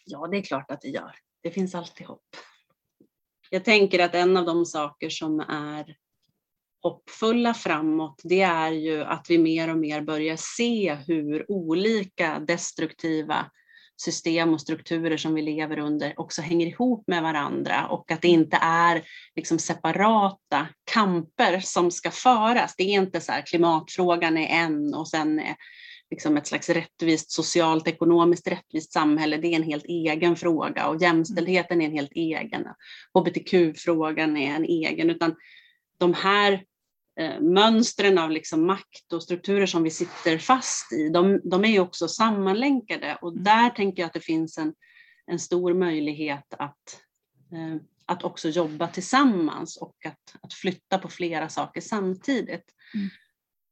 Ja, 0.05 0.27
det 0.27 0.37
är 0.37 0.41
klart 0.41 0.71
att 0.71 0.81
det 0.81 0.87
gör. 0.87 1.15
Det 1.43 1.51
finns 1.51 1.75
alltid 1.75 2.07
hopp. 2.07 2.25
Jag 3.49 3.65
tänker 3.65 3.99
att 3.99 4.15
en 4.15 4.37
av 4.37 4.45
de 4.45 4.65
saker 4.65 5.09
som 5.09 5.39
är 5.39 5.97
hoppfulla 6.81 7.53
framåt, 7.53 8.21
det 8.23 8.41
är 8.41 8.71
ju 8.71 9.03
att 9.03 9.25
vi 9.29 9.37
mer 9.37 9.69
och 9.69 9.77
mer 9.77 10.01
börjar 10.01 10.35
se 10.39 10.95
hur 11.07 11.51
olika 11.51 12.39
destruktiva 12.39 13.51
system 14.01 14.53
och 14.53 14.61
strukturer 14.61 15.17
som 15.17 15.33
vi 15.33 15.41
lever 15.41 15.79
under 15.79 16.13
också 16.19 16.41
hänger 16.41 16.67
ihop 16.67 17.03
med 17.07 17.23
varandra 17.23 17.87
och 17.87 18.11
att 18.11 18.21
det 18.21 18.27
inte 18.27 18.57
är 18.61 19.03
liksom 19.35 19.59
separata 19.59 20.67
kamper 20.91 21.59
som 21.59 21.91
ska 21.91 22.11
föras. 22.11 22.75
Det 22.77 22.83
är 22.83 23.01
inte 23.01 23.21
så 23.21 23.31
här 23.31 23.41
klimatfrågan 23.41 24.37
är 24.37 24.47
en 24.47 24.93
och 24.93 25.07
sen 25.07 25.39
är 25.39 25.55
liksom 26.11 26.37
ett 26.37 26.47
slags 26.47 26.69
rättvist, 26.69 27.31
socialt, 27.31 27.87
ekonomiskt 27.87 28.47
rättvist 28.47 28.93
samhälle, 28.93 29.37
det 29.37 29.47
är 29.47 29.55
en 29.55 29.63
helt 29.63 29.85
egen 29.85 30.35
fråga 30.35 30.87
och 30.87 31.01
jämställdheten 31.01 31.81
är 31.81 31.85
en 31.85 31.91
helt 31.91 32.11
egen. 32.11 32.65
HBTQ-frågan 33.13 34.37
är 34.37 34.55
en 34.55 34.65
egen, 34.65 35.09
utan 35.09 35.35
de 35.97 36.13
här 36.13 36.63
mönstren 37.39 38.17
av 38.17 38.31
liksom 38.31 38.65
makt 38.65 39.13
och 39.13 39.23
strukturer 39.23 39.65
som 39.65 39.83
vi 39.83 39.89
sitter 39.89 40.37
fast 40.37 40.93
i, 40.93 41.09
de, 41.09 41.41
de 41.43 41.65
är 41.65 41.69
ju 41.69 41.79
också 41.79 42.07
sammanlänkade 42.07 43.17
och 43.21 43.37
där 43.37 43.69
tänker 43.69 44.01
jag 44.01 44.07
att 44.07 44.13
det 44.13 44.19
finns 44.19 44.57
en, 44.57 44.73
en 45.25 45.39
stor 45.39 45.73
möjlighet 45.73 46.53
att, 46.53 47.01
eh, 47.51 47.75
att 48.05 48.23
också 48.23 48.49
jobba 48.49 48.87
tillsammans 48.87 49.77
och 49.77 50.05
att, 50.05 50.35
att 50.41 50.53
flytta 50.53 50.97
på 50.97 51.09
flera 51.09 51.49
saker 51.49 51.81
samtidigt. 51.81 52.65
Mm. 52.93 53.09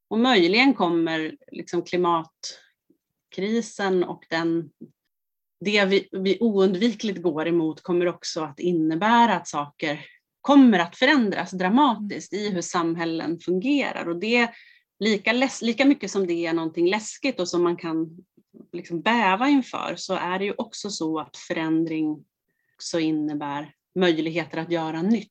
Och 0.08 0.20
möjligen 0.20 0.74
kommer 0.74 1.38
liksom 1.52 1.84
klimatkrisen 1.84 4.04
och 4.04 4.26
den, 4.30 4.70
det 5.60 5.86
vi, 5.86 6.10
vi 6.12 6.38
oundvikligt 6.40 7.22
går 7.22 7.48
emot 7.48 7.84
kommer 7.84 8.08
också 8.08 8.42
att 8.42 8.60
innebära 8.60 9.36
att 9.36 9.48
saker 9.48 10.06
kommer 10.42 10.80
att 10.80 10.96
förändras 10.96 11.52
dramatiskt 11.52 12.34
i 12.34 12.50
hur 12.50 12.62
samhällen 12.62 13.40
fungerar. 13.40 14.10
Och 14.10 14.20
det 14.20 14.50
lika, 15.00 15.34
läs, 15.34 15.62
lika 15.62 15.86
mycket 15.86 16.12
som 16.12 16.28
det 16.28 16.46
är 16.46 16.54
någonting 16.54 16.90
läskigt 16.90 17.40
och 17.40 17.48
som 17.48 17.64
man 17.64 17.78
kan 17.78 18.18
liksom 18.72 19.02
bäva 19.02 19.50
inför 19.50 19.94
så 19.98 20.14
är 20.14 20.40
det 20.40 20.46
ju 20.46 20.54
också 20.58 20.90
så 20.90 21.20
att 21.20 21.38
förändring 21.38 22.26
också 22.76 23.00
innebär 23.00 23.74
möjligheter 23.96 24.58
att 24.58 24.72
göra 24.72 25.02
nytt 25.02 25.28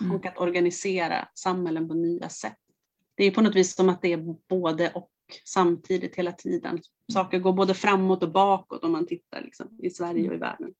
Mm. 0.00 0.16
och 0.16 0.26
att 0.26 0.38
organisera 0.38 1.28
samhällen 1.34 1.88
på 1.88 1.94
nya 1.94 2.28
sätt. 2.28 2.58
Det 3.14 3.24
är 3.24 3.30
på 3.30 3.40
något 3.40 3.54
vis 3.54 3.74
som 3.74 3.88
att 3.88 4.02
det 4.02 4.12
är 4.12 4.48
både 4.48 4.90
och 4.90 5.10
samtidigt 5.44 6.16
hela 6.16 6.32
tiden. 6.32 6.80
Saker 7.12 7.38
går 7.38 7.52
både 7.52 7.74
framåt 7.74 8.22
och 8.22 8.32
bakåt 8.32 8.84
om 8.84 8.92
man 8.92 9.06
tittar 9.06 9.42
liksom, 9.42 9.78
i 9.82 9.90
Sverige 9.90 10.28
och 10.28 10.34
i 10.34 10.38
världen 10.38 10.74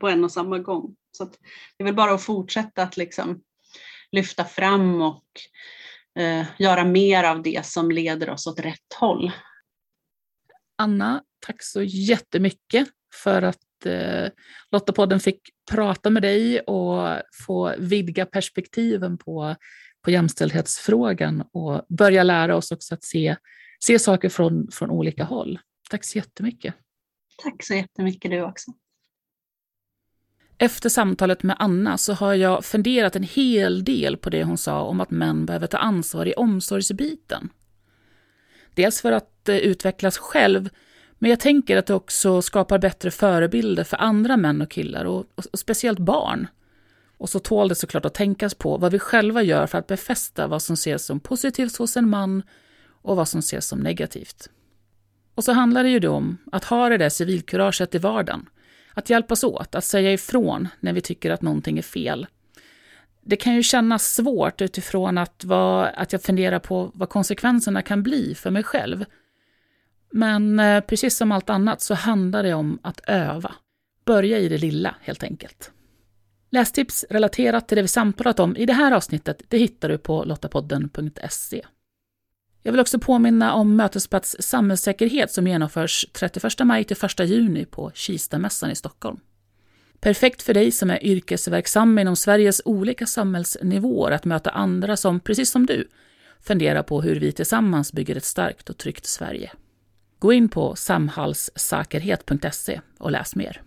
på 0.00 0.08
en 0.08 0.24
och 0.24 0.32
samma 0.32 0.58
gång. 0.58 0.96
Så 1.18 1.24
det 1.24 1.82
är 1.82 1.84
väl 1.84 1.94
bara 1.94 2.14
att 2.14 2.22
fortsätta 2.22 2.82
att 2.82 2.96
liksom 2.96 3.42
lyfta 4.12 4.44
fram 4.44 5.02
och 5.02 5.24
eh, 6.18 6.46
göra 6.58 6.84
mer 6.84 7.24
av 7.24 7.42
det 7.42 7.66
som 7.66 7.90
leder 7.90 8.30
oss 8.30 8.46
åt 8.46 8.60
rätt 8.60 8.94
håll. 9.00 9.32
Anna, 10.78 11.22
tack 11.46 11.62
så 11.62 11.82
jättemycket 11.82 12.88
för 13.14 13.42
att 13.42 13.86
eh, 13.86 14.28
Lottapodden 14.70 15.20
fick 15.20 15.40
prata 15.70 16.10
med 16.10 16.22
dig 16.22 16.60
och 16.60 17.22
få 17.46 17.74
vidga 17.78 18.26
perspektiven 18.26 19.18
på, 19.18 19.56
på 20.04 20.10
jämställdhetsfrågan 20.10 21.44
och 21.52 21.86
börja 21.88 22.22
lära 22.22 22.56
oss 22.56 22.72
också 22.72 22.94
att 22.94 23.04
se, 23.04 23.36
se 23.84 23.98
saker 23.98 24.28
från, 24.28 24.68
från 24.72 24.90
olika 24.90 25.24
håll. 25.24 25.58
Tack 25.90 26.04
så 26.04 26.18
jättemycket. 26.18 26.74
Tack 27.42 27.64
så 27.64 27.74
jättemycket 27.74 28.30
du 28.30 28.42
också. 28.42 28.72
Efter 30.58 30.88
samtalet 30.88 31.42
med 31.42 31.56
Anna 31.58 31.98
så 31.98 32.12
har 32.12 32.34
jag 32.34 32.64
funderat 32.64 33.16
en 33.16 33.22
hel 33.22 33.84
del 33.84 34.16
på 34.16 34.30
det 34.30 34.44
hon 34.44 34.58
sa 34.58 34.82
om 34.82 35.00
att 35.00 35.10
män 35.10 35.46
behöver 35.46 35.66
ta 35.66 35.78
ansvar 35.78 36.26
i 36.26 36.34
omsorgsbiten. 36.34 37.48
Dels 38.74 39.00
för 39.00 39.12
att 39.12 39.48
eh, 39.48 39.56
utvecklas 39.56 40.18
själv, 40.18 40.68
men 41.18 41.30
jag 41.30 41.40
tänker 41.40 41.76
att 41.76 41.86
det 41.86 41.94
också 41.94 42.42
skapar 42.42 42.78
bättre 42.78 43.10
förebilder 43.10 43.84
för 43.84 43.96
andra 43.96 44.36
män 44.36 44.62
och 44.62 44.70
killar 44.70 45.04
och, 45.04 45.18
och, 45.34 45.44
och 45.52 45.58
speciellt 45.58 45.98
barn. 45.98 46.46
Och 47.18 47.28
så 47.28 47.38
tål 47.38 47.68
det 47.68 47.74
såklart 47.74 48.04
att 48.04 48.14
tänkas 48.14 48.54
på 48.54 48.76
vad 48.76 48.92
vi 48.92 48.98
själva 48.98 49.42
gör 49.42 49.66
för 49.66 49.78
att 49.78 49.86
befästa 49.86 50.46
vad 50.46 50.62
som 50.62 50.74
ses 50.74 51.04
som 51.04 51.20
positivt 51.20 51.76
hos 51.76 51.96
en 51.96 52.08
man 52.08 52.42
och 53.02 53.16
vad 53.16 53.28
som 53.28 53.38
ses 53.38 53.66
som 53.66 53.78
negativt. 53.78 54.50
Och 55.34 55.44
så 55.44 55.52
handlar 55.52 55.82
det 55.82 55.90
ju 55.90 56.00
då 56.00 56.10
om 56.10 56.38
att 56.52 56.64
ha 56.64 56.88
det 56.88 56.98
där 56.98 57.08
civilkuraget 57.08 57.94
i 57.94 57.98
vardagen. 57.98 58.48
Att 58.94 59.10
hjälpas 59.10 59.44
åt, 59.44 59.74
att 59.74 59.84
säga 59.84 60.12
ifrån 60.12 60.68
när 60.80 60.92
vi 60.92 61.00
tycker 61.00 61.30
att 61.30 61.42
någonting 61.42 61.78
är 61.78 61.82
fel. 61.82 62.26
Det 63.22 63.36
kan 63.36 63.54
ju 63.54 63.62
kännas 63.62 64.14
svårt 64.14 64.60
utifrån 64.60 65.18
att, 65.18 65.44
vad, 65.44 65.88
att 65.94 66.12
jag 66.12 66.22
funderar 66.22 66.58
på 66.58 66.90
vad 66.94 67.08
konsekvenserna 67.08 67.82
kan 67.82 68.02
bli 68.02 68.34
för 68.34 68.50
mig 68.50 68.62
själv. 68.62 69.04
Men 70.10 70.60
eh, 70.60 70.80
precis 70.80 71.16
som 71.16 71.32
allt 71.32 71.50
annat 71.50 71.80
så 71.80 71.94
handlar 71.94 72.42
det 72.42 72.54
om 72.54 72.78
att 72.82 73.00
öva. 73.06 73.54
Börja 74.04 74.38
i 74.38 74.48
det 74.48 74.58
lilla, 74.58 74.94
helt 75.00 75.22
enkelt. 75.22 75.70
Lästips 76.50 77.04
relaterat 77.10 77.68
till 77.68 77.76
det 77.76 77.82
vi 77.82 77.88
samtalat 77.88 78.40
om 78.40 78.56
i 78.56 78.66
det 78.66 78.72
här 78.72 78.92
avsnittet 78.92 79.42
det 79.48 79.58
hittar 79.58 79.88
du 79.88 79.98
på 79.98 80.24
lottapodden.se. 80.24 81.62
Jag 82.68 82.72
vill 82.72 82.80
också 82.80 82.98
påminna 82.98 83.54
om 83.54 83.76
Mötesplats 83.76 84.36
samhällssäkerhet 84.40 85.32
som 85.32 85.46
genomförs 85.46 86.06
31 86.12 86.52
maj 86.64 86.84
till 86.84 86.96
1 87.04 87.20
juni 87.20 87.64
på 87.64 87.90
Kistamässan 87.94 88.70
i 88.70 88.74
Stockholm. 88.74 89.20
Perfekt 90.00 90.42
för 90.42 90.54
dig 90.54 90.70
som 90.70 90.90
är 90.90 91.04
yrkesverksam 91.04 91.98
inom 91.98 92.16
Sveriges 92.16 92.62
olika 92.64 93.06
samhällsnivåer 93.06 94.10
att 94.10 94.24
möta 94.24 94.50
andra 94.50 94.96
som, 94.96 95.20
precis 95.20 95.50
som 95.50 95.66
du, 95.66 95.88
funderar 96.40 96.82
på 96.82 97.02
hur 97.02 97.20
vi 97.20 97.32
tillsammans 97.32 97.92
bygger 97.92 98.16
ett 98.16 98.24
starkt 98.24 98.70
och 98.70 98.78
tryggt 98.78 99.06
Sverige. 99.06 99.52
Gå 100.18 100.32
in 100.32 100.48
på 100.48 100.76
samhallssäkerhet.se 100.76 102.80
och 102.98 103.10
läs 103.10 103.36
mer. 103.36 103.62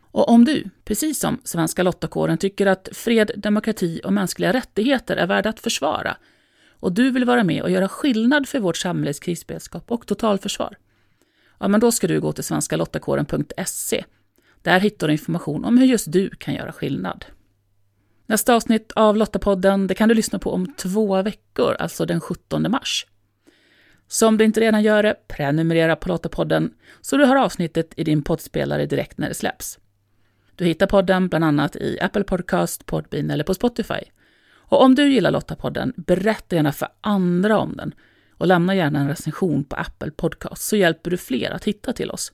Och 0.00 0.28
om 0.28 0.44
du, 0.44 0.64
precis 0.84 1.20
som 1.20 1.40
Svenska 1.44 1.82
Lottakåren, 1.82 2.38
tycker 2.38 2.66
att 2.66 2.88
fred, 2.92 3.30
demokrati 3.36 4.00
och 4.04 4.12
mänskliga 4.12 4.52
rättigheter 4.52 5.16
är 5.16 5.26
värda 5.26 5.50
att 5.50 5.60
försvara 5.60 6.16
och 6.84 6.92
du 6.92 7.10
vill 7.10 7.24
vara 7.24 7.44
med 7.44 7.62
och 7.62 7.70
göra 7.70 7.88
skillnad 7.88 8.48
för 8.48 8.60
vårt 8.60 8.76
samhälles 8.76 9.20
krisberedskap 9.20 9.90
och 9.90 10.06
totalförsvar, 10.06 10.76
ja, 11.58 11.68
men 11.68 11.80
då 11.80 11.92
ska 11.92 12.06
du 12.06 12.20
gå 12.20 12.32
till 12.32 12.44
svenskalottakåren.se. 12.44 14.04
Där 14.62 14.80
hittar 14.80 15.06
du 15.06 15.12
information 15.12 15.64
om 15.64 15.78
hur 15.78 15.86
just 15.86 16.12
du 16.12 16.30
kan 16.30 16.54
göra 16.54 16.72
skillnad. 16.72 17.24
Nästa 18.26 18.54
avsnitt 18.54 18.92
av 18.92 19.16
Lottapodden 19.16 19.86
det 19.86 19.94
kan 19.94 20.08
du 20.08 20.14
lyssna 20.14 20.38
på 20.38 20.52
om 20.52 20.66
två 20.66 21.22
veckor, 21.22 21.76
alltså 21.78 22.06
den 22.06 22.20
17 22.20 22.70
mars. 22.70 23.06
Så 24.08 24.28
om 24.28 24.38
du 24.38 24.44
inte 24.44 24.60
redan 24.60 24.82
gör 24.82 25.02
det, 25.02 25.16
prenumerera 25.28 25.96
på 25.96 26.08
Lottapodden 26.08 26.74
så 27.00 27.16
du 27.16 27.24
har 27.24 27.36
avsnittet 27.36 27.94
i 27.96 28.04
din 28.04 28.22
poddspelare 28.22 28.86
direkt 28.86 29.18
när 29.18 29.28
det 29.28 29.34
släpps. 29.34 29.78
Du 30.56 30.64
hittar 30.64 30.86
podden 30.86 31.28
bland 31.28 31.44
annat 31.44 31.76
i 31.76 31.98
Apple 32.00 32.24
Podcast, 32.24 32.86
Podbean 32.86 33.30
eller 33.30 33.44
på 33.44 33.54
Spotify. 33.54 34.00
Och 34.68 34.82
om 34.82 34.94
du 34.94 35.08
gillar 35.08 35.30
Lottapodden, 35.30 35.92
berätta 35.96 36.56
gärna 36.56 36.72
för 36.72 36.88
andra 37.00 37.58
om 37.58 37.76
den 37.76 37.94
och 38.36 38.46
lämna 38.46 38.74
gärna 38.74 39.00
en 39.00 39.08
recension 39.08 39.64
på 39.64 39.76
Apple 39.76 40.10
Podcast 40.10 40.62
så 40.62 40.76
hjälper 40.76 41.10
du 41.10 41.16
fler 41.16 41.50
att 41.50 41.64
hitta 41.64 41.92
till 41.92 42.10
oss. 42.10 42.32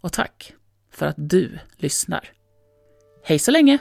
Och 0.00 0.12
tack 0.12 0.52
för 0.90 1.06
att 1.06 1.16
du 1.18 1.58
lyssnar. 1.76 2.28
Hej 3.24 3.38
så 3.38 3.50
länge! 3.50 3.78